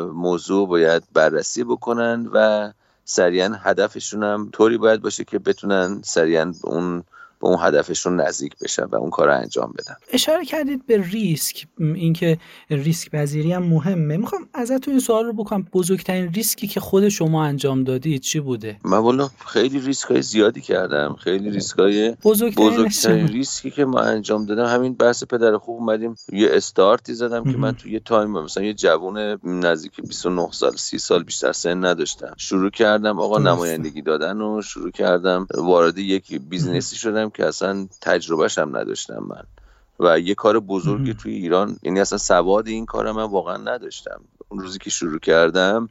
موضوع 0.03 0.69
باید 0.69 1.03
بررسی 1.15 1.65
بکنن 1.65 2.31
و 2.33 2.73
سریعا 3.09 3.59
هدفشون 3.63 4.23
هم 4.23 4.51
طوری 4.53 4.79
باید 4.79 5.01
باشه 5.01 5.25
که 5.25 5.39
بتونن 5.39 6.01
سریعا 6.05 6.53
اون 6.65 7.05
به 7.41 7.49
اون 7.49 7.59
هدفشون 7.61 8.21
نزدیک 8.21 8.53
بشن 8.63 8.85
و 8.85 8.97
اون 8.97 9.11
کار 9.11 9.27
رو 9.27 9.35
انجام 9.35 9.75
بدن. 9.79 9.95
اشاره 10.13 10.45
کردید 10.45 10.87
به 10.87 11.03
ریسک 11.03 11.67
اینکه 11.79 12.39
ریسک 12.71 13.11
پذیری 13.11 13.53
هم 13.53 13.63
مهمه. 13.63 14.17
می‌خوام 14.17 14.49
ازتون 14.55 14.95
این 14.95 15.01
سوال 15.01 15.25
رو 15.25 15.33
بکنم. 15.33 15.67
بزرگترین 15.73 16.33
ریسکی 16.33 16.67
که 16.67 16.81
خود 16.81 17.09
شما 17.09 17.45
انجام 17.45 17.85
دادید 17.85 18.21
چی 18.21 18.41
بوده؟ 18.41 18.77
من 18.85 18.99
والا 18.99 19.31
خیلی 19.47 19.81
ریسک 19.81 20.09
های 20.09 20.23
زیادی 20.23 20.61
کردم. 20.61 21.17
خیلی 21.19 21.51
ریسک 21.51 21.79
های 21.79 22.17
بزرگترین, 22.25 22.71
بزرگترین 22.71 23.29
ریسکی 23.29 23.71
که 23.71 23.85
ما 23.85 24.01
انجام 24.01 24.47
دادم 24.47 24.67
همین 24.67 24.95
بحث 24.95 25.25
پدر 25.25 25.59
خوب 25.59 25.81
اومدیم 25.81 26.15
یه 26.33 26.49
استارتی 26.53 27.15
زدم 27.15 27.45
که 27.53 27.59
من 27.59 27.73
توی 27.73 27.93
یه 27.93 28.01
time 28.01 28.31
مثلا 28.31 28.65
یه 28.65 28.75
جوون 28.75 29.39
نزدیک 29.45 30.01
29 30.01 30.49
سال 30.53 30.77
30 30.77 30.99
سال 30.99 31.23
بیشتر 31.23 31.53
سن 31.53 31.85
نداشتم. 31.85 32.35
شروع 32.37 32.71
کردم 32.71 33.21
آقا 33.21 33.39
نمایندگی 33.39 34.03
دادن 34.03 34.41
و 34.41 34.63
شروع 34.63 34.91
کردم. 34.91 35.47
وارد 35.55 35.99
یک 35.99 36.41
business 36.41 36.91
ی 36.91 36.97
شدم 36.97 37.26
که 37.31 37.47
اصلا 37.47 37.89
تجربهش 38.01 38.59
هم 38.59 38.77
نداشتم 38.77 39.27
من. 39.29 39.43
و 40.01 40.19
یه 40.21 40.35
کار 40.35 40.61
بزرگی 40.61 41.15
توی 41.15 41.35
ایران 41.35 41.77
یعنی 41.83 42.01
اصلا 42.01 42.19
سواد 42.19 42.69
این 42.69 42.87
کار 42.87 43.13
من 43.13 43.23
واقعا 43.23 43.57
نداشتم. 43.57 44.21
اون 44.49 44.61
روزی 44.61 44.79
که 44.79 44.91
شروع 44.91 45.19
کردم 45.19 45.89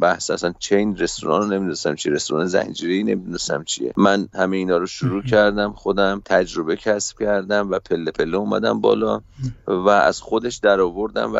بحث 0.00 0.30
اصلا 0.30 0.54
چین 0.58 0.96
رستوران 0.96 1.42
رو 1.42 1.46
نمی‌دونستم 1.46 1.94
چی 1.94 2.10
رستوران 2.10 2.46
زنجیری 2.46 3.04
نمی‌دونستم 3.04 3.64
چیه. 3.64 3.92
من 3.96 4.28
همه 4.34 4.56
اینا 4.56 4.76
رو 4.76 4.86
شروع 4.86 5.22
کردم 5.22 5.72
خودم 5.72 6.22
تجربه 6.24 6.76
کسب 6.76 7.18
کردم 7.18 7.70
و 7.70 7.78
پله 7.78 8.10
پله 8.10 8.36
اومدم 8.36 8.80
بالا 8.80 9.20
و 9.66 9.88
از 9.88 10.20
خودش 10.20 10.56
در 10.56 10.80
آوردم 10.80 11.32
و 11.34 11.38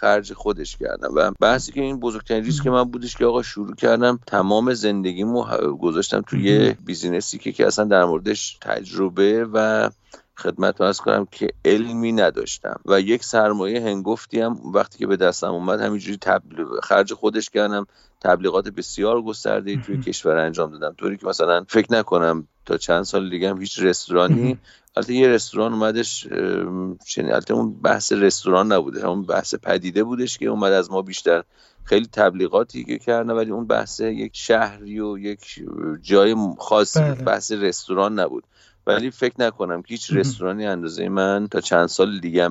خرج 0.00 0.32
خودش 0.32 0.76
کردم. 0.76 1.14
و 1.14 1.30
بحثی 1.40 1.72
که 1.72 1.80
این 1.80 2.00
بزرگترین 2.00 2.44
ریسک 2.44 2.66
من 2.66 2.84
بودش 2.84 3.16
که 3.16 3.26
آقا 3.26 3.42
شروع 3.42 3.74
کردم 3.74 4.20
تمام 4.26 4.74
زندگیمو 4.74 5.44
گذاشتم 5.80 6.20
توی 6.20 6.42
یه 6.42 6.76
بیزینسی 6.86 7.38
که, 7.38 7.52
که 7.52 7.66
اصلا 7.66 7.84
در 7.84 8.04
موردش 8.04 8.58
تجربه 8.60 9.48
و 9.52 9.90
خدمت 10.38 10.80
از 10.80 11.00
کنم 11.00 11.26
که 11.30 11.48
علمی 11.64 12.12
نداشتم 12.12 12.80
و 12.86 13.00
یک 13.00 13.24
سرمایه 13.24 13.80
هنگفتی 13.80 14.40
هم 14.40 14.60
وقتی 14.74 14.98
که 14.98 15.06
به 15.06 15.16
دستم 15.16 15.50
اومد 15.50 15.80
همینجوری 15.80 16.16
تبلیغ 16.16 16.80
خرج 16.82 17.14
خودش 17.14 17.50
کردم. 17.50 17.86
تبلیغات 18.20 18.68
بسیار 18.68 19.22
گسترده 19.22 19.76
توی 19.76 19.98
کشور 19.98 20.36
انجام 20.36 20.70
دادم. 20.70 20.94
طوری 20.98 21.16
که 21.16 21.26
مثلا 21.26 21.64
فکر 21.68 21.92
نکنم 21.92 22.48
تا 22.66 22.76
چند 22.76 23.02
سال 23.02 23.30
دیگه 23.30 23.50
هم 23.50 23.60
هیچ 23.60 23.78
رستورانی 23.78 24.58
البته 24.96 25.14
یه 25.14 25.28
رستوران 25.28 25.72
اومدش 25.72 26.26
چنین 27.06 27.32
البته 27.32 27.54
اون 27.54 27.80
بحث 27.80 28.12
رستوران 28.12 28.72
نبوده 28.72 29.06
اون 29.06 29.22
بحث 29.22 29.54
پدیده 29.54 30.04
بودش 30.04 30.38
که 30.38 30.46
اومد 30.46 30.72
از 30.72 30.90
ما 30.90 31.02
بیشتر. 31.02 31.44
خیلی 31.84 32.06
تبلیغاتی 32.12 32.84
که 32.84 32.98
کردن 32.98 33.30
ولی 33.30 33.50
اون 33.50 33.66
بحث 33.66 34.00
یک 34.00 34.30
شهری 34.34 35.00
و 35.00 35.18
یک 35.18 35.64
جای 36.02 36.36
خاصی 36.58 37.00
بله. 37.00 37.14
بحث 37.14 37.52
رستوران 37.52 38.18
نبود. 38.20 38.44
ولی 38.88 39.10
فکر 39.10 39.34
نکنم 39.38 39.82
که 39.82 39.88
هیچ 39.88 40.12
رستورانی 40.12 40.66
اندازه 40.66 41.08
من 41.08 41.48
تا 41.50 41.60
چند 41.60 41.86
سال 41.86 42.20
دیگه 42.20 42.48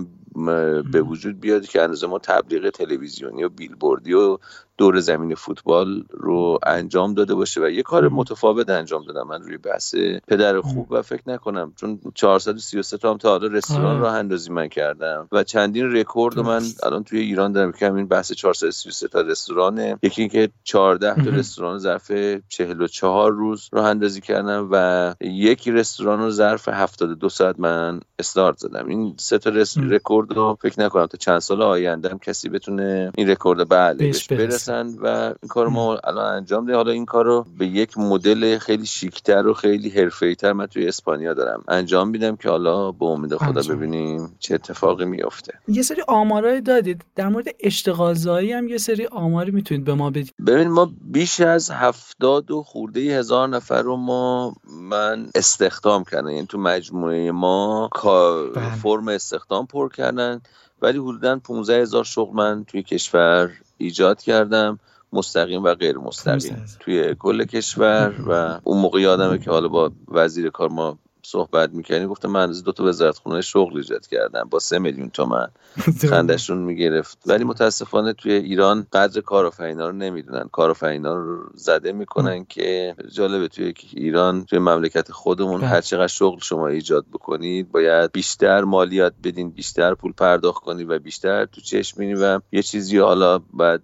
به 0.92 1.02
وجود 1.02 1.40
بیاد 1.40 1.68
که 1.68 1.82
اندازه 1.82 2.08
ما 2.08 2.20
تبلیغ 2.20 2.70
تلویزیونی 2.70 3.44
و 3.44 3.50
بیلبوردی 3.50 4.14
و 4.14 4.38
دور 4.78 5.00
زمین 5.00 5.36
فوتبال 5.36 6.04
رو 6.10 6.60
انجام 6.64 7.14
داده 7.14 7.36
باشه 7.36 7.62
و 7.62 7.70
یه 7.70 7.84
کار 7.84 8.10
متفاوت 8.10 8.70
انجام 8.70 9.06
دادم 9.06 9.28
من 9.28 9.42
روی 9.42 9.58
بحث 9.58 9.96
پدر 10.28 10.62
خوب 10.62 10.92
و 10.92 11.02
فکر 11.02 11.22
نکنم 11.28 11.74
چون 11.76 12.00
433 12.16 12.98
تا 12.98 13.12
هم 13.12 13.18
تا 13.18 13.30
حالا 13.30 13.48
رستوران 13.48 14.00
راه 14.00 14.14
اندازی 14.16 14.52
من 14.52 14.68
کردم 14.68 15.28
و 15.32 15.44
چندین 15.44 15.92
رکورد 15.92 16.40
من 16.40 16.62
الان 16.84 17.04
توی 17.04 17.20
ایران 17.20 17.52
دارم. 17.52 17.72
که 17.72 17.88
همین 17.88 18.08
بحث 18.08 18.32
433 18.32 19.08
تا 19.08 19.22
رستورانه. 19.22 20.00
یکی 20.04 20.22
اینکه 20.22 20.50
14 20.64 21.24
تا 21.24 21.30
رستوران 21.30 21.80
ظرف 21.80 22.12
44 22.50 23.32
روز 23.32 23.70
راه 23.72 23.86
اندازی 23.86 24.22
کردم 24.22 24.70
و 24.72 25.16
یکی 25.22 25.72
رستوران 25.72 26.20
رو 26.20 26.32
ظرف 26.32 26.68
72 26.68 27.30
ساعت 27.30 27.60
من 27.60 28.00
استارت 28.20 28.58
زدم. 28.58 28.88
این 28.88 29.16
سه 29.18 29.38
تا 29.38 29.50
رکورد 29.78 30.34
رو 30.34 30.58
فکر 30.62 30.82
نکنم 30.82 31.06
تا 31.06 31.18
چند 31.18 31.40
سال 31.40 31.62
آینده 31.62 32.10
هم 32.10 32.20
کسی 32.20 32.50
بتونه 32.50 33.12
این 33.16 33.30
رکورد 33.30 33.70
بله 33.70 34.14
برسه. 34.30 34.67
و 34.70 35.08
این 35.08 35.50
کار 35.50 35.68
ما 35.68 35.96
الان 35.96 36.34
انجام 36.34 36.66
ده 36.66 36.76
حالا 36.76 36.92
این 36.92 37.06
کار 37.06 37.26
رو 37.26 37.46
به 37.58 37.68
یک 37.68 37.98
مدل 37.98 38.58
خیلی 38.58 38.86
شیکتر 38.86 39.48
و 39.48 39.54
خیلی 39.54 39.90
حرفه‌ای‌تر 39.90 40.54
من 40.54 40.66
توی 40.66 40.88
اسپانیا 40.88 41.34
دارم 41.34 41.64
انجام 41.68 42.10
میدم 42.10 42.36
که 42.36 42.50
حالا 42.50 42.92
به 42.92 43.06
امید 43.06 43.36
خدا 43.36 43.76
ببینیم 43.76 44.36
چه 44.40 44.56
اتفاقی 44.56 45.06
میفته 45.06 45.54
یه 45.68 45.82
سری 45.82 46.02
آمارای 46.08 46.62
دادید. 46.62 47.06
در 47.16 47.28
مورد 47.28 47.48
اشتغالزایی 47.60 48.52
هم 48.52 48.68
یه 48.68 48.78
سری 48.78 49.06
آماری 49.06 49.52
می‌تونید 49.52 49.84
به 49.84 49.94
ما 49.94 50.10
بدید. 50.10 50.34
ببین 50.48 50.68
ما 50.68 50.92
بیش 51.02 51.40
از 51.40 51.72
هفتاد 51.72 52.52
و 52.52 52.64
خورده 52.64 53.00
هزار 53.00 53.50
نفر 53.50 53.82
رو 53.82 53.96
ما 53.96 54.56
من 54.82 55.30
استخدام 55.36 56.04
کردن. 56.04 56.30
یعنی 56.30 56.48
تو 56.48 56.58
مجموعه 56.58 57.32
ما 57.32 57.90
بله. 58.04 58.76
فرم 58.84 59.08
استخدام 59.08 59.66
پر 59.66 59.90
کردن. 59.90 60.42
ولی 60.82 60.98
حدودا 60.98 61.40
15 61.40 61.82
هزار 61.82 62.04
شغل 62.04 62.36
من 62.36 62.64
توی 62.64 62.84
کشور 62.84 63.52
ایجاد 63.78 64.22
کردم 64.22 64.80
مستقیم 65.14 65.64
و 65.64 65.74
غیر 65.74 65.98
مستقیم. 65.98 66.66
توی 66.80 67.16
کل 67.20 67.44
کشور 67.44 68.14
و 68.28 68.60
اون 68.64 68.82
موقع 68.82 69.02
یادمه 69.02 69.38
که 69.38 69.52
حالا 69.52 69.68
با 69.68 69.92
وزیر 70.08 70.50
کار 70.50 70.70
ما 70.70 70.98
صحبت 71.28 71.70
می‌کنی 71.74 72.06
گفتم 72.06 72.30
من 72.30 72.50
از 72.50 72.64
دو 72.64 72.72
تا 72.72 72.84
وزارت 72.84 73.18
خونه 73.18 73.42
شغل 73.42 73.78
ایجاد 73.78 74.08
کردم 74.08 74.48
با 74.50 74.60
سه 74.60 74.80
میلیون 74.80 75.10
تومن. 75.10 75.48
خندشون 76.10 76.58
می‌گرفت. 76.58 77.18
ولی 77.26 77.44
متاسفانه 77.44 78.14
توی 78.14 78.32
ایران 78.32 78.88
قدر 78.94 79.22
کارآفرینا 79.22 79.88
رو 79.88 79.96
نمی‌دونن. 79.96 80.50
کارآفرینا 80.52 81.14
رو 81.14 81.50
زده 81.54 81.92
می‌کنن 81.92 82.46
که 82.46 82.96
جالبه 83.12 83.48
توی 83.48 83.74
ایران 83.94 84.46
توی 84.46 84.60
مملکت 84.60 85.12
خودمون 85.12 85.62
بله. 85.62 85.70
هر 85.70 85.82
چقدر 85.82 86.08
شغل 86.08 86.40
شما 86.40 86.68
ایجاد 86.68 87.06
بکنید 87.14 87.72
باید 87.72 88.12
بیشتر 88.12 88.64
مالیات 88.64 89.14
بدین 89.24 89.50
بیشتر 89.50 89.94
پول 89.94 90.12
پرداخت 90.12 90.64
کنید 90.64 90.90
و 90.90 91.00
بیشتر 91.00 91.46
تو 91.46 91.62
چشم 91.62 91.98
بینید 92.00 92.18
و 92.22 92.40
یه 92.52 92.62
چیزی 92.62 92.98
حالا 92.98 93.40
بعد 93.54 93.82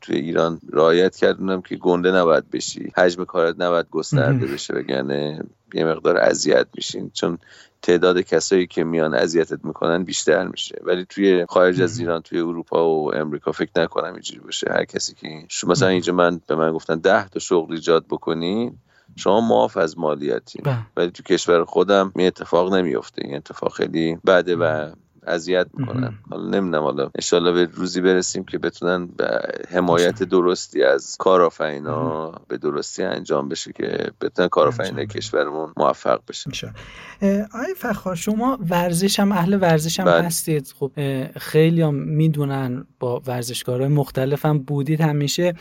توی 0.00 0.16
ایران 0.16 0.60
رعایت 0.72 1.16
کردونم 1.16 1.62
که 1.62 1.76
گنده 1.76 2.12
نباید 2.12 2.50
بشی. 2.50 2.92
حجم 2.96 3.24
کارت 3.24 3.60
نباید 3.60 3.86
گسترده 3.90 4.46
بشه 4.46 4.74
بگنه 4.74 5.42
یه 5.74 5.84
مقدار 5.84 6.16
اذیت 6.18 6.66
میشین. 6.74 7.10
چون 7.14 7.38
تعداد 7.82 8.20
کسایی 8.20 8.66
که 8.66 8.84
میان 8.84 9.14
اذیتت 9.14 9.64
می‌کنن 9.64 10.04
بیشتر 10.04 10.46
میشه. 10.46 10.78
ولی 10.82 11.06
توی 11.08 11.46
خارج 11.48 11.82
از 11.82 11.98
ایران 11.98 12.22
توی 12.22 12.38
اروپا 12.38 12.88
و 12.88 13.14
امریکا 13.14 13.52
فکر 13.52 13.70
نکنم 13.76 14.12
اینجوری 14.12 14.40
باشه. 14.40 14.70
هر 14.70 14.84
کسی 14.84 15.14
که 15.14 15.46
مثلا 15.66 15.88
اینجا 15.88 16.12
من 16.12 16.40
به 16.46 16.54
من 16.54 16.72
گفتن 16.72 16.98
ده 16.98 17.28
تا 17.28 17.38
شغل 17.38 17.74
ایجاد 17.74 18.04
بکنین 18.06 18.78
شما 19.16 19.40
معاف 19.40 19.76
از 19.76 19.98
مالیاتی. 19.98 20.62
بله. 20.62 20.78
ولی 20.96 21.10
تو 21.10 21.22
کشور 21.22 21.64
خودم 21.64 22.12
این 22.16 22.26
اتفاق 22.26 22.74
نمیفته 22.74 23.22
این 23.24 23.36
اتفاق 23.36 23.72
خیلی 23.72 24.18
بده 24.26 24.56
و 24.56 24.92
اذیت 25.26 25.66
می‌کنن. 25.74 26.14
حالا 26.30 26.48
نمی‌دونم 26.48 26.82
حالا 26.82 27.10
انشالله 27.14 27.52
به 27.52 27.72
روزی 27.72 28.00
برسیم 28.00 28.44
که 28.44 28.58
بتونن 28.58 29.06
به 29.06 29.40
حمایت 29.70 30.22
درستی 30.22 30.82
از 30.82 31.16
کارآفرینا 31.18 32.32
به 32.48 32.58
درستی 32.58 33.02
انجام 33.02 33.48
بشه 33.48 33.72
که 33.72 34.10
بتونن 34.20 34.48
کارآفرینای 34.48 35.06
کشورمون 35.06 35.72
موفق 35.76 36.20
بشه. 36.28 36.74
آقای 37.54 37.74
فخار 37.76 38.14
شما 38.14 38.58
ورزش 38.70 39.20
هم 39.20 39.32
اهل 39.32 39.58
ورزش 39.60 40.00
هم 40.00 40.06
بله. 40.06 40.22
هستید. 40.22 40.74
خب 40.78 40.92
خیلی 41.38 41.82
هم 41.82 41.94
می‌دونن 41.94 42.86
با 43.00 43.22
ورزشکارهای 43.26 43.88
مختلف 43.88 44.46
هم 44.46 44.58
بودید 44.58 45.00
همیشه. 45.00 45.54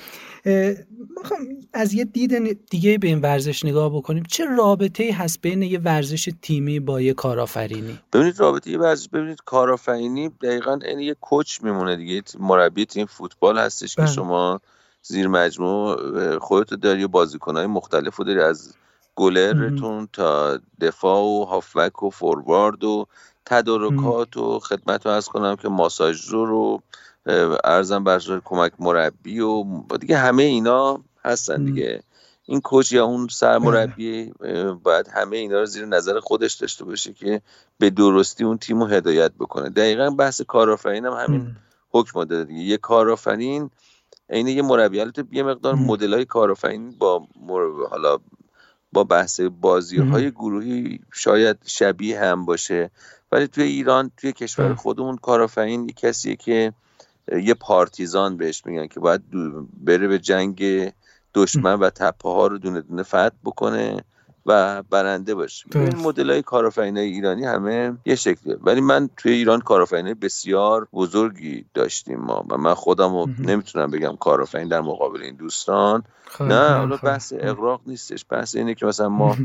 می‌خوام 1.17 1.39
از 1.73 1.93
یه 1.93 2.05
دید 2.05 2.59
دیگه 2.69 2.97
به 2.97 3.07
این 3.07 3.21
ورزش 3.21 3.65
نگاه 3.65 3.95
بکنیم. 3.95 4.23
چه 4.23 4.45
رابطه 4.57 5.03
ای 5.03 5.11
هست 5.11 5.41
بین 5.41 5.61
یه 5.61 5.79
ورزش 5.79 6.29
تیمی 6.41 6.79
با 6.79 7.01
یه 7.01 7.13
کارآفرینی؟ 7.13 7.99
ببینید 8.13 8.39
رابطه 8.39 8.71
یه 8.71 8.79
ورزش 8.79 9.09
ببینید 9.09 9.39
کارآفرینی 9.55 10.29
دقیقا 10.29 10.79
این 10.85 10.99
یه 10.99 11.13
کوچ 11.13 11.61
میمونه 11.61 11.95
دیگه. 11.95 12.21
مربی 12.39 12.85
تیم 12.85 13.05
فوتبال 13.05 13.59
هستش 13.59 13.95
بله. 13.95 14.05
که 14.05 14.13
شما 14.13 14.61
زیر 15.01 15.27
مجموع 15.27 16.37
خودت 16.37 16.73
داری 16.73 17.03
و 17.03 17.07
بازیکنهای 17.07 17.65
مختلف 17.65 18.19
داری 18.19 18.39
از 18.39 18.73
گلرتون 19.15 20.07
تا 20.13 20.59
دفاع 20.81 21.21
و 21.21 21.43
هافبک 21.43 22.03
و 22.03 22.09
فوروارد 22.09 22.83
و 22.83 23.07
تدارکات 23.45 24.37
و 24.37 24.59
خدمت 24.59 25.05
رو 25.05 25.11
از 25.11 25.27
کنم 25.27 25.55
که 25.55 25.69
ماساژور 25.69 26.47
رو 26.47 26.81
ارزم 27.63 28.03
بر 28.03 28.19
کمک 28.45 28.71
مربی 28.79 29.39
و 29.39 29.63
دیگه 29.99 30.17
همه 30.17 30.43
اینا 30.43 30.99
هستن 31.25 31.65
دیگه. 31.65 32.03
این 32.45 32.61
کوچ 32.61 32.91
یا 32.91 33.05
اون 33.05 33.27
سرمربی 33.27 34.33
باید 34.83 35.07
همه 35.07 35.37
اینا 35.37 35.59
رو 35.59 35.65
زیر 35.65 35.85
نظر 35.85 36.19
خودش 36.19 36.53
داشته 36.53 36.85
باشه 36.85 37.13
که 37.13 37.41
به 37.77 37.89
درستی 37.89 38.43
اون 38.43 38.57
تیم 38.57 38.79
رو 38.79 38.85
هدایت 38.85 39.31
بکنه. 39.39 39.69
دقیقا 39.69 40.09
بحث 40.09 40.41
کارآفرین 40.41 41.05
هم 41.05 41.13
همین 41.13 41.55
حکم 41.89 42.23
داده 42.23 42.43
دیگه. 42.43 42.61
یه 42.61 42.77
کارآفرین 42.77 43.69
عین 44.29 44.47
یه 44.47 44.61
مربی. 44.61 44.99
البته 44.99 45.23
یه 45.31 45.43
مقدار 45.43 45.75
مدل 45.75 46.13
های 46.13 46.25
کارآفرین 46.25 46.91
با 46.91 47.27
حالا 47.89 48.17
با 48.91 49.03
بحث 49.03 49.39
بازی 49.41 49.97
های 49.97 50.31
گروهی 50.31 50.99
شاید 51.13 51.57
شبیه 51.65 52.21
هم 52.21 52.45
باشه. 52.45 52.91
ولی 53.31 53.47
توی 53.47 53.63
ایران 53.63 54.11
توی 54.17 54.33
کشور 54.33 54.75
خودمون 54.75 55.17
کارآفرین 55.17 55.87
کسیه 55.87 56.35
که 56.35 56.73
یه 57.43 57.53
پارتیزان 57.53 58.37
بهش 58.37 58.65
میگن 58.65 58.87
که 58.87 58.99
باید 58.99 59.21
بره 59.83 60.07
به 60.07 60.19
جنگ 60.19 60.63
دشمن 61.35 61.73
و 61.73 61.89
تپه 61.89 62.29
ها 62.29 62.47
رو 62.47 62.57
دونه 62.57 62.81
دونه 62.81 63.03
فتح 63.03 63.29
بکنه 63.43 64.03
و 64.45 64.83
برنده 64.83 65.35
باشه. 65.35 65.65
این 65.75 65.95
مدل 65.95 66.31
های 66.31 66.41
کارآفرینای 66.41 67.05
ایرانی 67.05 67.45
همه 67.45 67.97
یه 68.05 68.15
شکلیه. 68.15 68.57
ولی 68.61 68.81
من 68.81 69.09
توی 69.17 69.31
ایران 69.31 69.61
کارآفرینای 69.61 70.13
بسیار 70.13 70.87
بزرگی 70.93 71.65
داشتیم 71.73 72.19
ما 72.19 72.45
و 72.49 72.57
من 72.57 72.73
خودم 72.73 73.15
رو 73.15 73.29
نمی‌تونم 73.39 73.91
بگم 73.91 74.15
کارآفرین 74.15 74.67
در 74.67 74.81
مقابل 74.81 75.21
این 75.21 75.35
دوستان. 75.35 76.03
نه 76.39 76.69
حالا 76.69 76.97
بحث 76.97 77.33
اقراق 77.37 77.81
نیستش. 77.85 78.25
بحث 78.29 78.55
اینه 78.55 78.75
که 78.75 78.85
مثلا 78.85 79.09
ما 79.09 79.37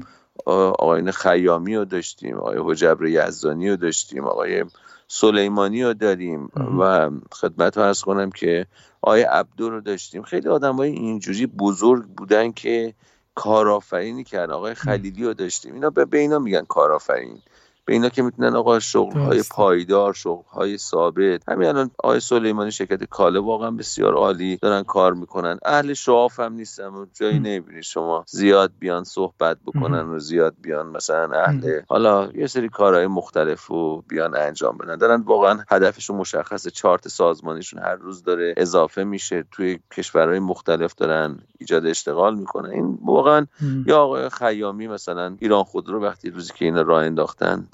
آقایان 0.47 1.11
خیامی 1.11 1.77
رو 1.77 1.85
داشتیم 1.85 2.37
آقای 2.37 2.59
حجبر 2.61 3.07
یزدانی 3.07 3.71
رو 3.71 3.77
داشتیم 3.77 4.25
آقای 4.25 4.65
سلیمانی 5.13 5.85
رو 5.85 5.95
داریم 5.95 6.51
و 6.81 7.11
خدمت 7.33 7.77
رو 7.77 7.83
ارز 7.83 8.01
کنم 8.01 8.31
که 8.31 8.67
آقای 9.03 9.23
عبدو 9.23 9.71
رو 9.71 9.81
داشتیم. 9.81 10.23
خیلی 10.23 10.49
آدم 10.49 10.77
های 10.77 10.91
اینجوری 10.91 11.47
بزرگ 11.47 12.05
بودن 12.05 12.53
که 12.53 12.95
کارآفرینی 13.35 14.25
کردن. 14.25 14.53
آقای 14.53 14.75
خلیلی 14.75 15.25
رو 15.25 15.35
داشتیم. 15.35 15.75
اینا 15.75 15.91
به 15.91 16.19
اینا 16.19 16.39
میگن 16.39 16.65
کارآفرین. 16.65 17.39
به 17.85 17.93
اینا 17.93 18.09
که 18.09 18.23
می‌تونن 18.23 18.57
آقا 18.57 18.79
شغل 18.79 19.21
های 19.21 19.43
پایدار 19.51 20.13
شغل 20.13 20.49
های 20.53 20.79
ثابت. 20.79 21.49
همین 21.49 21.69
الان 21.69 21.91
آقای 21.99 22.21
سلیمانی 22.21 22.73
شرکت 22.73 23.05
کاله 23.05 23.41
واقعا 23.41 23.71
بسیار 23.71 24.15
عالی 24.15 24.57
دارن 24.57 24.83
کار 24.83 25.15
می‌کنن. 25.15 25.59
اهل 25.65 25.93
شعاف 25.93 26.41
هم 26.41 26.53
نیستن 26.53 26.87
و 26.87 27.07
جایی 27.15 27.39
نمی‌بینی 27.39 27.83
شما 27.83 28.25
زیاد 28.29 28.73
بیان 28.79 29.05
صحبت 29.05 29.57
بکنن 29.67 30.09
و 30.09 30.19
زیاد 30.19 30.55
بیان 30.63 30.87
مثلا 30.87 31.41
اهل. 31.41 31.81
حالا 31.89 32.29
یه 32.35 32.47
سری 32.47 32.69
کارهای 32.69 33.07
مختلف 33.07 33.67
رو 33.67 34.05
بیان 34.09 34.37
انجام 34.37 34.79
بدن. 34.79 34.97
دارن 34.97 35.21
واقعا 35.21 35.59
هدفشون 35.71 36.17
مشخص 36.17 36.69
چارت 36.69 37.09
سازمانیشون 37.09 37.83
هر 37.83 37.95
روز 37.95 38.23
داره 38.23 38.55
اضافه 38.57 39.05
میشه 39.05 39.45
توی 39.51 39.79
کشورهای 39.97 40.39
مختلف 40.39 40.95
دارن 40.95 41.39
ایجاد 41.59 41.87
اشتغال 41.87 42.35
می‌کنن. 42.35 42.71
این 42.71 42.99
واقعا 43.05 43.47
یا 43.87 43.99
آقای 43.99 44.29
خیامی 44.29 44.89
مثلا 44.89 45.37
ایران 45.39 45.65
خودرو 45.65 46.03
وقتی 46.03 46.31
روزی 46.31 46.53
که 46.57 46.65
اینا 46.65 46.83
راه 46.83 47.05
انداختن 47.05 47.69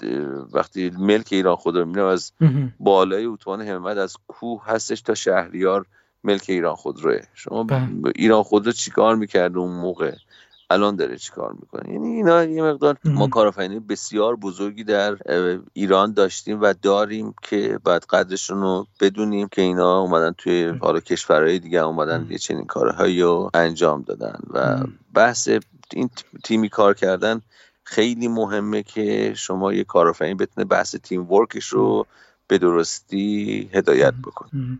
وقتی 0.53 0.89
ملک 0.89 1.27
ایران 1.31 1.55
خودرو 1.55 1.85
می‌بینم 1.85 2.05
از 2.05 2.31
بالای 2.79 3.25
اتوبان 3.25 3.61
همت 3.61 3.97
از 3.97 4.15
کوه 4.27 4.63
هستش 4.65 5.01
تا 5.01 5.13
شهریار 5.13 5.85
ملک 6.23 6.45
ایران 6.47 6.75
خودروه. 6.75 7.19
شما 7.33 7.63
بله. 7.63 7.87
ایران 8.15 8.43
خودرو 8.43 8.71
چیکار 8.71 9.15
می‌کرد 9.15 9.57
اون 9.57 9.71
موقع؟ 9.71 10.15
الان 10.69 10.95
داره 10.95 11.17
چیکار 11.17 11.53
می‌کنه؟ 11.53 11.93
یعنی 11.93 12.07
اینا 12.07 12.43
یه 12.43 12.63
مقدار 12.63 12.97
ما 13.05 13.27
کارآفرینی 13.27 13.79
بسیار 13.79 14.35
بزرگی 14.35 14.83
در 14.83 15.17
ایران 15.73 16.13
داشتیم 16.13 16.61
و 16.61 16.73
داریم 16.81 17.33
که 17.41 17.79
بعد 17.83 18.05
قدرشون 18.05 18.61
رو 18.61 18.87
بدونیم 18.99 19.47
که 19.47 19.61
اینا 19.61 19.99
اومدن 19.99 20.31
توی 20.37 20.73
حالا 20.81 20.99
کشورهای 20.99 21.59
دیگه 21.59 21.79
اومدن 21.79 22.27
یه 22.29 22.37
چنین 22.37 22.65
کارهایی 22.65 23.21
رو 23.21 23.49
انجام 23.53 24.01
دادن 24.01 24.39
و 24.53 24.83
بحث 25.13 25.49
این 25.93 26.09
تیمی 26.43 26.69
کار 26.69 26.93
کردن 26.93 27.41
خیلی 27.89 28.27
مهمه 28.27 28.83
که 28.83 29.33
شما 29.37 29.73
یه 29.73 29.83
کارآفرین 29.83 30.37
بتونه 30.37 30.65
بحث 30.65 30.95
تیم 30.95 31.31
ورکش 31.31 31.65
رو 31.65 32.07
به 32.47 32.57
درستی 32.57 33.69
هدایت 33.73 34.13
بکن. 34.13 34.79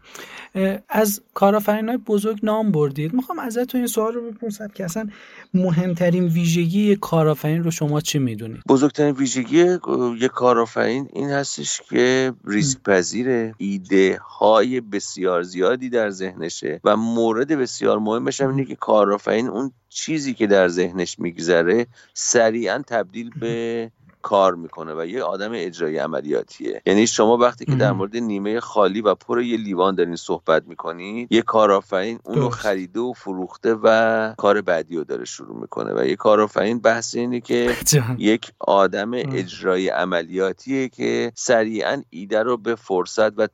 از 0.89 1.21
کارآفرین 1.33 1.89
های 1.89 1.97
بزرگ 1.97 2.39
نام 2.43 2.71
بردید. 2.71 3.13
می‌خوام 3.13 3.39
ازتون 3.39 3.81
این 3.81 3.88
سوال 3.88 4.13
رو 4.13 4.31
بپرسم 4.31 4.67
که 4.67 4.86
اصلا 4.86 5.09
مهمترین 5.53 6.24
ویژگی 6.27 6.95
کارآفرین 6.95 7.63
رو 7.63 7.71
شما 7.71 8.01
چی 8.01 8.19
می‌دونید؟ 8.19 8.62
بزرگترین 8.69 9.15
ویژگی 9.15 9.77
یک 10.19 10.31
کارآفرین 10.31 11.09
این 11.13 11.29
هستش 11.29 11.81
که 11.89 12.33
ریسک 12.45 12.83
پذیر 12.83 13.53
ایده 13.57 14.19
های 14.39 14.81
بسیار 14.81 15.43
زیادی 15.43 15.89
در 15.89 16.09
ذهنشه 16.09 16.79
و 16.83 16.97
مورد 16.97 17.51
بسیار 17.51 18.00
مهمش 18.00 18.41
هم 18.41 18.50
اینه 18.50 18.65
که 18.65 18.75
کارآفرین 18.75 19.47
اون 19.47 19.71
چیزی 19.89 20.33
که 20.33 20.47
در 20.47 20.67
ذهنش 20.67 21.19
میگذره 21.19 21.88
سریعا 22.13 22.83
تبدیل 22.88 23.29
به 23.39 23.91
کار 24.27 24.55
می‌کنه 24.55 24.93
و 24.93 25.05
یه 25.05 25.24
آدم 25.24 25.51
اجرایی 25.53 25.98
عملیاتیه. 25.98 26.81
یعنی 26.86 27.07
شما 27.07 27.38
وقتی 27.38 27.65
که 27.65 27.75
در 27.75 27.91
مورد 27.91 28.17
نیمه 28.17 28.60
خالی 28.60 29.01
و 29.01 29.15
پر 29.15 29.41
یه 29.41 29.57
لیوان 29.57 29.96
دارین 29.96 30.15
صحبت 30.15 30.67
می‌کنید 30.67 31.31
یه 31.31 31.41
کارآفرین 31.41 32.19
اونو 32.24 32.50
خریده 32.50 33.00
و 33.00 33.13
فروخته 33.13 33.75
و 33.84 34.34
کار 34.38 34.62
بعدی 34.62 34.98
رو 34.98 35.03
داره 35.03 35.25
شروع 35.25 35.60
می‌کنه 35.62 35.93
و 35.93 36.05
یه 36.05 36.15
کارآفرین 36.15 36.79
بحث 36.79 37.15
اینه 37.15 37.39
که 37.39 37.75
یک 38.31 38.51
آدم 38.60 39.12
اجرایی 39.13 39.89
عملیاتیه 39.89 40.89
که 40.89 41.31
سریعا 41.36 42.01
ایده 42.10 42.43
رو 42.43 42.57
به 42.57 42.75
فرصت 42.75 43.39
و 43.39 43.48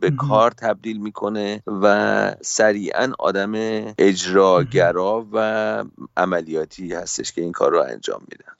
به 0.00 0.10
کار 0.10 0.50
تبدیل 0.50 1.00
می‌کنه 1.00 1.62
و 1.66 2.34
سریعا 2.40 3.12
آدم 3.18 3.52
اجراگرا 3.98 5.26
و 5.32 5.84
عملیاتی 6.16 6.94
هستش 6.94 7.32
که 7.32 7.40
این 7.42 7.52
کار 7.52 7.70
رو 7.70 7.82
انجام 7.82 8.20
میدن 8.30 8.52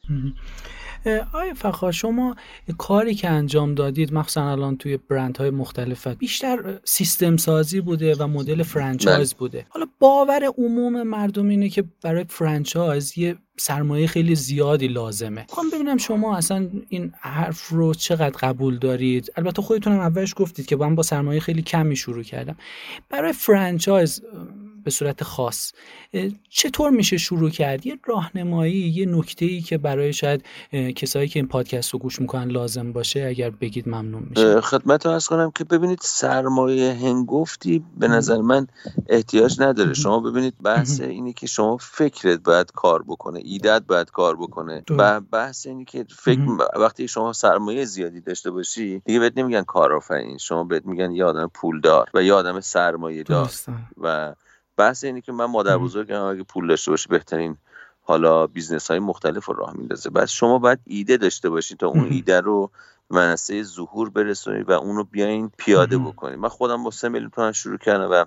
آقای 1.33 1.55
فخار 1.55 1.93
شما 1.93 2.37
کاری 2.79 3.15
که 3.15 3.31
انجام 3.31 3.75
دادید 3.75 4.13
مخصوصا 4.15 4.51
الان 4.51 4.77
توی 4.77 4.97
برند 4.97 5.37
های 5.37 5.51
مختلف 5.51 6.07
بیشتر 6.07 6.81
سیستم 6.85 7.37
سازی 7.37 7.81
بوده 7.81 8.15
و 8.15 8.27
مدل 8.27 8.63
franchise 8.63 9.35
بله. 9.35 9.39
بوده. 9.39 9.67
حالا 9.69 9.87
باور 9.99 10.45
عموم 10.59 11.03
مردم 11.03 11.49
اینه 11.49 11.69
که 11.69 11.85
برای 12.03 12.25
franchise 12.29 13.19
یه 13.19 13.37
سرمایه 13.59 14.07
خیلی 14.07 14.35
زیادی 14.35 14.89
لازمه. 14.89 15.41
می‌خوام 15.49 15.71
ببینم 15.71 15.97
شما 15.97 16.37
اصلا 16.37 16.69
این 16.89 17.13
حرف 17.21 17.69
رو 17.69 17.95
چقدر 17.95 18.37
قبول 18.37 18.79
دارید؟ 18.79 19.33
البته 19.37 19.63
خودتونم 19.63 20.01
اولش 20.01 20.35
گفتید 20.37 20.67
که 20.67 20.77
من 20.77 20.95
با 20.95 21.03
سرمایه 21.03 21.41
خیلی 21.41 21.63
کمی 21.63 21.97
شروع 21.97 22.23
کردم. 22.23 22.57
برای 23.09 23.33
فرانچایز 23.33 24.23
به 24.87 24.91
صورت 24.91 25.23
خاص. 25.23 25.73
چطور 26.51 26.91
میشه 26.91 27.17
شروع 27.17 27.51
کرد؟ 27.51 27.87
یه 27.87 27.99
راهنمایی 28.05 28.75
یه 28.75 29.07
نکته 29.07 29.45
ای 29.45 29.61
که 29.61 29.79
برای 29.79 30.13
شاید 30.13 30.45
کسایی 30.97 31.29
که 31.29 31.39
این 31.39 31.49
پادکست 31.49 31.93
رو 31.93 31.99
گوش 31.99 32.21
می‌کنن 32.21 32.51
لازم 32.51 32.93
باشه 32.93 33.27
اگر 33.29 33.51
بگید 33.51 33.89
ممنون 33.89 34.27
میشه. 34.31 34.61
خدمت 34.61 35.07
رو 35.07 35.19
کنم 35.21 35.51
که 35.51 35.65
ببینید 35.65 35.99
سرمایه 36.03 36.93
هنگفتی 36.93 37.85
به 37.99 38.09
نظر 38.09 38.37
من 38.37 38.67
احتیاج 39.09 39.61
نداره. 39.61 39.95
شما 39.95 40.21
ببینید 40.21 40.55
بحث 40.63 41.01
اینی 41.01 41.33
که 41.33 41.47
شما 41.47 41.77
فکرت 41.77 42.41
باید 42.41 42.73
کار 42.73 43.03
بکنه 43.03 43.41
ایدت 43.45 43.83
باید 43.87 44.11
کار 44.11 44.37
بکنه 44.37 44.83
و 44.91 45.21
بحث 45.21 45.67
اینی 45.67 45.85
که 45.85 46.07
فکر 46.09 46.41
وقتی 46.77 47.09
شما 47.09 47.33
سرمایه 47.33 47.85
زیادی 47.85 48.21
داشته 48.21 48.51
باشی 48.51 49.03
دیگه 49.05 49.21
بهت 49.21 49.39
نمیگن 49.39 49.63
کارآفرین 49.63 50.39
شما 50.39 50.65
بهت 50.65 50.87
میگن 50.87 51.13
یه 51.13 51.25
آدم 51.25 51.51
پولدار 51.55 52.11
و 52.15 52.23
یه 52.23 52.33
آدم 52.33 52.61
سرمایه 52.61 53.23
دار 53.23 53.51
و 54.01 54.35
بحث 54.77 55.05
اینه 55.05 55.21
که 55.21 55.33
من 55.33 55.45
مادر 55.45 55.79
بزرگم 55.79 56.23
اگه 56.23 56.43
پول 56.43 56.67
داشته 56.67 56.91
باشه 56.91 57.09
بهترین 57.09 57.57
حالا 58.03 58.47
business 58.47 58.91
های 58.91 58.99
مختلف 58.99 59.45
رو 59.45 59.55
راه 59.55 59.77
میندازه. 59.77 60.11
بعد 60.11 60.27
شما 60.27 60.59
باید 60.59 60.79
ایده 60.85 61.17
داشته 61.17 61.51
باشید 61.51 61.79
تا 61.79 61.87
اون 61.87 62.13
ایده 62.13 62.41
رو 62.41 62.71
منصه 63.11 63.63
ظهور 63.63 64.11
برسونید 64.11 64.69
و 64.69 64.73
اونو 64.73 65.05
بیاین 65.05 65.51
پیاده 65.59 65.99
بکنید. 65.99 66.39
من 66.39 66.49
خودم 66.49 66.85
با 66.85 66.91
سه 66.91 67.09
میلیون 67.09 67.31
تومن 67.31 67.53
شروع 67.53 67.79
کردم 67.79 68.09
و 68.11 68.25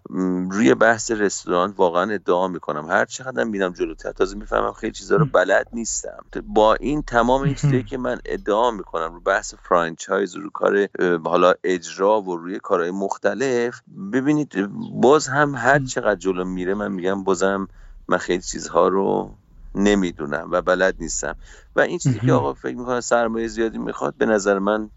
روی 0.51 0.73
بحث 0.73 1.12
رستوران 1.12 1.73
واقعا 1.77 2.12
ادعا 2.12 2.47
می‌کنم. 2.47 2.86
هر 2.86 3.06
چقدر 3.06 3.43
میرم 3.43 3.73
جلوتر 3.73 4.12
تازه 4.12 4.38
می‌فهمم 4.38 4.73
خیلی 4.73 4.91
چیزا 4.93 5.15
رو 5.15 5.25
بلد 5.25 5.67
نیستم. 5.73 6.25
با 6.43 6.73
این 6.73 7.01
تمام 7.01 7.41
این 7.41 7.54
چیزایی 7.54 7.84
که 7.84 7.97
من 7.97 8.19
ادعا 8.25 8.71
می‌کنم 8.71 9.13
رو 9.13 9.19
بحث 9.19 9.54
franchise 9.54 10.36
رو 10.36 10.49
کار 10.49 10.88
حالا 11.25 11.54
اجرا 11.63 12.21
و 12.21 12.38
روی 12.38 12.60
کارهای 12.60 12.91
مختلف 12.91 13.82
ببینید 14.13 14.69
باز 15.01 15.27
هم 15.27 15.56
هر 15.56 15.80
چقدر 15.80 16.15
جلو 16.15 16.45
میره 16.45 16.73
من 16.73 16.91
میگم 16.91 17.23
بازم 17.23 17.67
من 18.08 18.17
خیلی 18.17 18.41
چیزها 18.41 18.88
رو 18.88 19.36
نمی‌دونم 19.84 20.48
و 20.52 20.62
بلد 20.62 20.96
نیستم. 21.00 21.36
و 21.76 21.82
این 21.82 21.98
چیزی 21.98 22.20
که 22.20 22.34
آقا 22.34 22.54
فکر 22.54 22.76
می‌کنه 22.76 23.02
سرمایه 23.02 23.48
زیادی 23.48 23.78
می‌خواد 23.78 24.15
به 24.18 24.26
نظر 24.26 24.60
من 24.60 24.92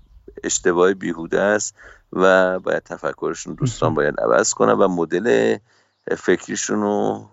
اشتباه 0.44 0.94
بیهوده 0.94 1.40
است 1.40 1.74
و 2.12 2.58
باید 2.60 2.82
تفکرشون 2.82 3.54
دوستان 3.54 3.94
باید 3.94 4.20
عوض 4.20 4.54
کنن 4.54 4.72
و 4.72 4.88
مدل 4.88 5.56
فکریشون 6.18 6.80
رو 6.80 7.28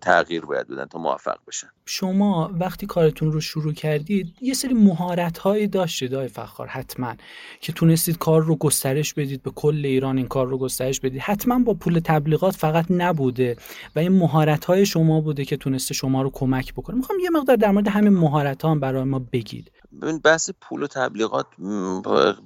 تغییر 0.00 0.44
باید 0.44 0.68
بدن 0.68 0.84
تا 0.84 0.98
موفق 0.98 1.38
بشن. 1.46 1.68
شما 1.86 2.50
وقتی 2.60 2.86
کارتون 2.86 3.32
رو 3.32 3.40
شروع 3.40 3.72
کردید 3.72 4.34
یه 4.40 4.54
سری 4.54 4.74
مهارت 4.74 5.38
هایی 5.38 5.66
داشتید 5.66 6.14
آقای 6.14 6.28
فخار 6.28 6.66
حتما 6.66 7.14
که 7.60 7.72
تونستید 7.72 8.18
کار 8.18 8.42
رو 8.42 8.56
گسترش 8.56 9.14
بدید 9.14 9.42
به 9.42 9.50
کل 9.50 9.82
ایران 9.84 10.16
این 10.16 10.28
کار 10.28 10.46
رو 10.46 10.58
گسترش 10.58 11.00
بدید. 11.00 11.20
حتما 11.20 11.58
با 11.58 11.74
پول 11.74 12.00
تبلیغات 12.04 12.56
فقط 12.56 12.86
نبوده 12.90 13.56
و 13.96 13.98
این 13.98 14.12
مهارت 14.12 14.64
های 14.64 14.86
شما 14.86 15.20
بوده 15.20 15.44
که 15.44 15.56
تونسته 15.56 15.94
شما 15.94 16.22
رو 16.22 16.30
کمک 16.30 16.74
بکنه. 16.74 16.96
می‌خوام 16.96 17.18
یه 17.18 17.30
مقدار 17.30 17.56
در 17.56 17.70
مورد 17.70 17.88
همین 17.88 18.12
مهارت 18.12 18.62
ها 18.62 18.70
هم 18.70 18.80
برای 18.80 19.04
ما 19.04 19.18
بگید. 19.32 19.72
ببین 20.02 20.18
بحث 20.18 20.50
پول 20.60 20.82
و 20.82 20.86
تبلیغات 20.86 21.46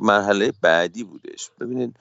مرحله 0.00 0.52
بعدی 0.62 1.04
بودش. 1.04 1.50
ببینید 1.60 1.96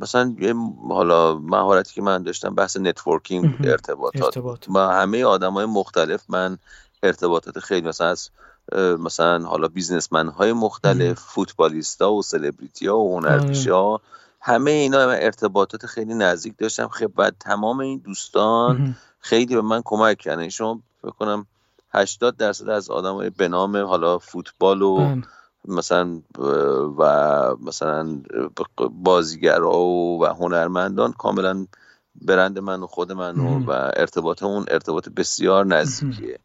مثلا 0.00 0.34
یه 0.38 0.54
حالا 0.88 1.38
مهارتی 1.38 1.94
که 1.94 2.02
من 2.02 2.22
داشتم 2.22 2.54
بحث 2.54 2.76
networking 2.76 3.54
ارتباطات. 3.64 4.24
ارتباط. 4.24 4.68
با 4.68 4.88
همه 4.88 5.24
آدم 5.24 5.52
های 5.52 5.66
مختلف 5.66 6.22
من 6.28 6.58
ارتباطات 7.02 7.58
خیلی 7.58 7.88
مثلا 7.88 8.08
از 8.08 8.30
مثلا 8.76 9.46
حالا 9.46 9.68
بیزنسمن 9.68 10.28
های 10.28 10.52
مختلف 10.52 11.18
فوتبالیستا 11.18 12.12
و 12.12 12.22
سلبریتی 12.22 12.86
ها 12.86 12.98
و 12.98 13.16
هنرپیشه 13.16 13.72
ها 13.72 14.00
همه 14.40 14.70
اینا 14.70 15.10
ارتباطات 15.10 15.86
خیلی 15.86 16.14
نزدیک 16.14 16.54
داشتم. 16.58 16.88
خیلی 16.88 17.12
بعد 17.16 17.36
تمام 17.40 17.80
این 17.80 17.98
دوستان 17.98 18.96
خیلی 19.20 19.54
به 19.54 19.62
من 19.62 19.82
کمک 19.84 20.18
کردن. 20.18 20.48
شما 20.48 20.80
فکر 21.02 21.10
کنم 21.10 21.46
80 21.94 22.36
درصد 22.36 22.68
از 22.68 22.90
آدم 22.90 23.14
های 23.14 23.30
به 23.30 23.48
نام 23.48 23.76
حالا 23.76 24.18
فوتبال 24.18 24.82
و 24.82 24.96
بله. 24.96 25.22
مثلا 25.68 26.22
و 26.98 27.02
مثلا 27.60 28.22
بازیگرا 28.90 29.78
و 30.20 30.26
هنرمندان 30.26 31.12
کاملا 31.12 31.66
برند 32.14 32.58
من 32.58 32.82
و 32.82 32.86
خود 32.86 33.12
من 33.12 33.38
و 33.66 33.70
ارتباط 33.96 34.42
اون 34.42 34.64
ارتباط 34.68 35.08
بسیار 35.08 35.66
نزدیکیه. 35.66 36.38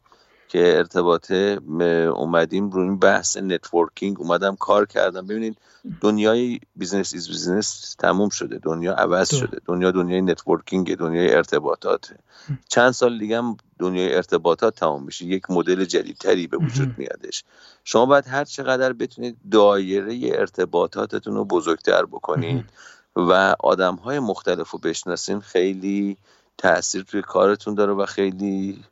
که 0.48 0.76
ارتباط 0.76 1.30
اومدیم 1.30 2.70
رو 2.70 2.82
این 2.82 2.98
بحث 2.98 3.36
networking 3.36 4.20
اومدم 4.20 4.56
کار 4.56 4.86
کردم. 4.86 5.26
ببینید 5.26 5.56
دنیای 6.00 6.60
business 6.76 7.14
is 7.14 7.28
business 7.28 7.94
تموم 7.98 8.28
شده. 8.28 8.58
دنیا 8.58 8.94
عوض 8.94 9.34
شده. 9.34 9.60
دنیا 9.66 9.90
دنیای 9.90 10.22
networking 10.22 10.96
دنیای 10.96 11.34
ارتباطاته. 11.34 12.18
چند 12.68 12.90
سال 12.90 13.18
دیگه 13.18 13.38
هم 13.38 13.56
دنیای 13.78 14.14
ارتباطات 14.14 14.74
تمام 14.74 15.04
میشه. 15.04 15.24
یک 15.24 15.50
مدل 15.50 15.84
جدیدتری 15.84 16.46
به 16.46 16.56
وجود 16.56 16.94
میادش. 16.98 17.44
شما 17.84 18.06
باید 18.06 18.26
هر 18.26 18.44
چقدر 18.44 18.92
بتونید 18.92 19.36
دایره 19.50 20.38
ارتباطاتتون 20.38 21.34
رو 21.34 21.44
بزرگتر 21.44 22.04
بکنید 22.04 22.64
و 23.16 23.56
آدم 23.60 23.94
های 23.94 24.18
مختلف 24.18 24.70
رو 24.70 24.78
بشناسین 24.78 25.40
خیلی 25.40 26.16
تاثیر 26.58 27.02
توی 27.02 27.22
کارتون 27.22 27.74
داره 27.74 27.92
و 27.92 28.06
خیلی 28.06 28.84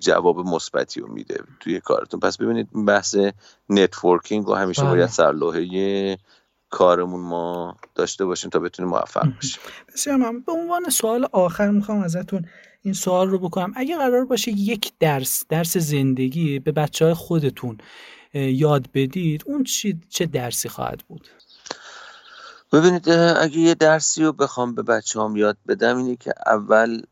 جواب 0.00 0.38
مثبتی 0.38 1.00
رو 1.00 1.12
میده 1.12 1.40
توی 1.60 1.80
کارتون. 1.80 2.20
پس 2.20 2.36
ببینید 2.36 2.68
بحث 2.86 3.16
networking 3.68 4.48
و 4.48 4.54
همیشه 4.54 4.82
باید 4.82 4.96
بله. 4.96 5.06
سرلوحه 5.06 6.18
کارمون 6.70 7.20
ما 7.20 7.76
داشته 7.94 8.24
باشیم 8.24 8.50
تا 8.50 8.58
بتونیم 8.58 8.90
موفق 8.90 9.26
بشیم. 9.38 9.60
بسیار 9.94 10.16
من 10.16 10.40
به 10.40 10.52
عنوان 10.52 10.88
سوال 10.90 11.28
آخر 11.32 11.70
می‌خوام 11.70 12.02
ازتون 12.02 12.46
این 12.82 12.94
سوال 12.94 13.28
رو 13.28 13.38
بکنم. 13.38 13.72
اگه 13.76 13.96
قرار 13.96 14.24
باشه 14.24 14.50
یک 14.50 14.92
درس 15.00 15.44
درس 15.48 15.76
زندگی 15.76 16.58
به 16.58 16.72
بچه 16.72 17.04
های 17.04 17.14
خودتون 17.14 17.78
یاد 18.34 18.88
بدید 18.94 19.42
اون 19.46 19.64
چی 19.64 20.00
چه 20.08 20.26
درسی 20.26 20.68
خواهد 20.68 21.00
بود؟ 21.08 21.28
ببینید 22.72 23.08
اگه 23.08 23.58
یه 23.58 23.74
درسی 23.74 24.22
رو 24.22 24.32
بخوام 24.32 24.74
به 24.74 24.82
بچه 24.82 25.20
هم 25.20 25.36
یاد 25.36 25.56
بدم 25.68 25.96
اینه 25.96 26.16
که 26.16 26.34
اول 26.46 27.02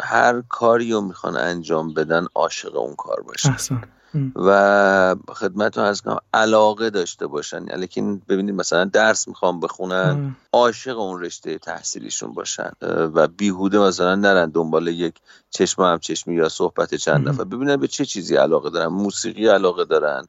هر 0.00 0.42
کاری 0.48 0.92
رو 0.92 1.00
می‌خوان 1.00 1.36
انجام 1.36 1.94
بدن 1.94 2.26
عاشق 2.34 2.76
اون 2.76 2.94
کار 2.94 3.20
باشن. 3.20 3.52
و 4.36 5.16
خدمتتون 5.28 5.84
از 5.84 6.02
کنم 6.02 6.18
علاقه 6.34 6.90
داشته 6.90 7.26
باشن. 7.26 7.66
یعنی 7.66 8.20
ببینید 8.28 8.54
مثلا 8.54 8.84
درس 8.84 9.28
می‌خوام 9.28 9.60
بخونن 9.60 10.36
عاشق 10.52 10.98
اون 10.98 11.20
رشته 11.20 11.58
تحصیلیشون 11.58 12.32
باشن. 12.32 12.70
و 12.82 13.28
بیهوده 13.28 13.78
مثلا 13.78 14.14
نرن 14.14 14.50
دنبال 14.50 14.86
یک 14.88 15.14
چشم 15.50 15.82
هم 15.82 15.98
چشمی 15.98 16.34
یا 16.34 16.48
صحبت 16.48 16.94
چند 16.94 17.28
نفر. 17.28 17.44
ببینن 17.44 17.76
به 17.76 17.88
چه 17.88 18.04
چیزی 18.04 18.36
علاقه 18.36 18.70
دارن. 18.70 18.86
موسیقی 18.86 19.48
علاقه 19.48 19.84
دارن 19.84 20.26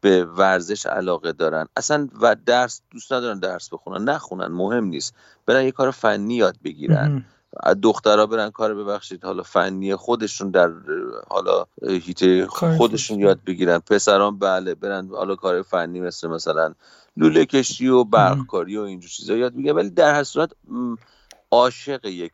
به 0.00 0.24
ورزش 0.24 0.86
علاقه 0.86 1.32
دارن. 1.32 1.66
اصلا 1.76 2.08
و 2.20 2.36
درس 2.46 2.80
دوست 2.90 3.12
ندارن 3.12 3.38
درس 3.38 3.68
بخونن 3.72 4.04
نخونن 4.04 4.46
مهم 4.46 4.84
نیست. 4.84 5.14
برن 5.46 5.64
یه 5.64 5.72
کار 5.72 5.90
فنی 5.90 6.34
یاد 6.34 6.56
بگیرن. 6.64 7.24
دخترها 7.82 8.26
برن 8.26 8.50
کار 8.50 8.74
ببخشید. 8.74 9.24
حالا 9.24 9.42
فنی 9.42 9.96
خودشون 9.96 10.50
در 10.50 10.70
حالا 11.28 11.66
هیته 11.82 12.46
خودشون 12.46 13.20
یاد 13.20 13.44
بگیرن. 13.46 13.78
پسران 13.78 14.38
بله 14.38 14.74
برن 14.74 15.08
حالا 15.08 15.36
کار 15.36 15.62
فنی 15.62 16.00
مثل 16.00 16.28
مثلا 16.28 16.74
لوله 17.16 17.44
کشی 17.44 17.88
و 17.88 18.04
برقکاری 18.04 18.76
و 18.76 18.82
اینجور 18.82 19.10
چیزا 19.10 19.36
یاد 19.36 19.54
بگیرن. 19.54 19.76
ولی 19.76 19.90
در 19.90 20.14
هر 20.14 20.24
صورت 20.24 20.50
عاشق 21.50 22.04
یک 22.04 22.32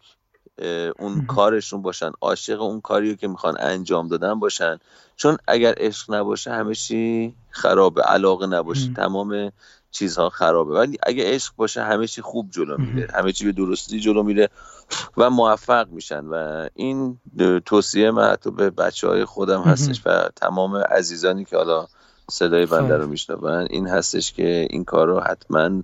اون 0.98 1.26
کارشون 1.26 1.82
باشن. 1.82 2.12
عاشق 2.20 2.60
اون 2.60 2.80
کاریو 2.80 3.14
که 3.14 3.28
می‌خوان 3.28 3.56
انجام 3.60 4.08
دادن 4.08 4.34
باشن. 4.34 4.78
چون 5.16 5.36
اگر 5.48 5.74
عشق 5.76 6.14
نباشه 6.14 6.52
همه 6.52 6.74
چی 6.74 7.34
خرابه. 7.50 8.02
علاقه 8.02 8.46
نباشه. 8.46 8.92
تمام 8.92 9.52
چیزها 9.90 10.28
خرابه. 10.28 10.74
ولی 10.74 10.98
اگه 11.02 11.34
عشق 11.34 11.52
باشه 11.56 11.82
همه 11.82 12.06
چی 12.06 12.22
خوب 12.22 12.50
جلو 12.50 12.76
میره. 12.78 13.08
همه 13.14 13.32
چی 13.32 13.44
به 13.44 13.52
درستی 13.52 14.00
جلو 14.00 14.22
میره 14.22 14.48
و 15.16 15.30
موفق 15.30 15.88
میشن. 15.90 16.24
و 16.24 16.68
این 16.74 17.18
توصیه 17.64 18.10
من 18.10 18.30
حتی 18.30 18.50
به 18.50 18.70
بچه 18.70 19.08
های 19.08 19.24
خودم 19.24 19.62
هستش 19.62 20.02
و 20.06 20.28
تمام 20.36 20.76
عزیزانی 20.76 21.44
که 21.44 21.56
حالا 21.56 21.86
صدای 22.30 22.66
بنده 22.66 22.94
خب. 22.94 23.00
رو 23.00 23.08
میشنون 23.08 23.66
این 23.70 23.86
هستش 23.86 24.32
که 24.32 24.66
این 24.70 24.84
کار 24.84 25.06
رو 25.06 25.20
حتما 25.20 25.82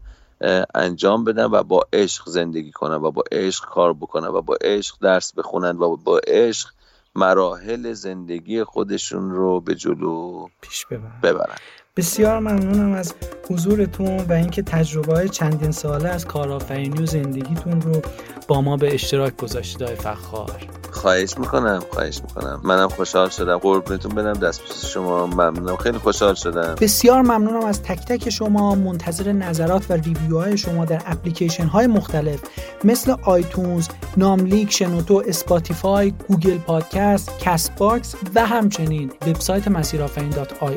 انجام 0.75 1.25
بدن 1.25 1.45
و 1.45 1.63
با 1.63 1.87
عشق 1.93 2.29
زندگی 2.29 2.73
کنن 2.73 2.95
و 2.95 3.11
با 3.11 3.23
عشق 3.33 3.65
کار 3.65 3.93
بکنن 3.93 4.29
و 4.29 4.43
با 4.43 4.57
عشق 4.61 4.97
درس 5.01 5.35
بخونن 5.35 5.77
و 5.77 5.97
با 5.97 6.21
عشق 6.27 6.69
مراحل 7.15 7.93
زندگی 7.93 8.65
خودشون 8.65 9.31
رو 9.31 9.61
به 9.61 9.75
جلو 9.75 10.47
پیش 10.61 10.87
ببرن, 10.87 11.21
ببرن. 11.23 11.57
بسیار 11.97 12.39
ممنونم 12.39 12.93
از 12.93 13.15
حضورتون 13.53 14.17
و 14.29 14.33
اینکه 14.33 14.63
تجربه 14.63 15.15
های 15.15 15.29
چندین 15.29 15.71
ساله 15.71 16.09
از 16.09 16.25
کارآفرینی 16.25 17.03
و 17.03 17.07
زندگیتون 17.07 17.81
رو 17.81 18.03
با 18.49 18.61
ما 18.61 18.77
به 18.77 18.95
اشتراک 18.95 19.37
گذاشتید 19.37 19.83
آقای 19.83 19.97
فخار. 19.97 20.67
خواهش 20.91 21.39
می‌کنم 21.39 21.83
خواهش 21.91 22.21
می‌کنم. 22.23 22.61
منم 22.65 22.89
خوشحال 22.89 23.29
شدم. 23.29 23.59
قربونتون 23.59 24.15
بدم 24.15 24.33
دست 24.33 24.87
شما. 24.87 25.27
ممنونم. 25.27 25.77
خیلی 25.77 25.99
خوشحال 25.99 26.35
شدم. 26.35 26.75
بسیار 26.81 27.23
ممنونم 27.23 27.65
از 27.65 27.83
تک 27.83 27.99
تک 27.99 28.31
شما. 28.31 28.75
منتظر 28.75 29.33
نظرات 29.33 29.91
و 29.91 29.93
review 29.93 30.42
های 30.42 30.59
شما 30.59 30.85
در 30.85 31.03
اپلیکیشن 31.07 31.67
های 31.67 31.87
مختلف 31.87 32.41
مثل 32.85 33.15
iTunes، 33.23 33.89
ناملیک، 34.17 34.73
شنوتو، 34.73 35.23
Spotify، 35.27 36.13
Google 36.29 36.59
Podcast، 36.59 37.39
Castbox 37.41 38.15
و 38.35 38.47
همچنین 38.47 39.13
وبسایت 39.27 39.69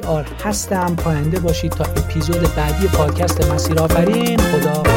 آر 0.05 0.25
هستم. 0.43 0.95
پاینده 0.95 1.39
باشید 1.39 1.71
تا 1.71 1.83
اپیزود 1.83 2.43
بعدی 2.65 2.88
پادکست 2.88 3.51
مسیرآفرین. 3.51 4.39
خدا 4.39 4.94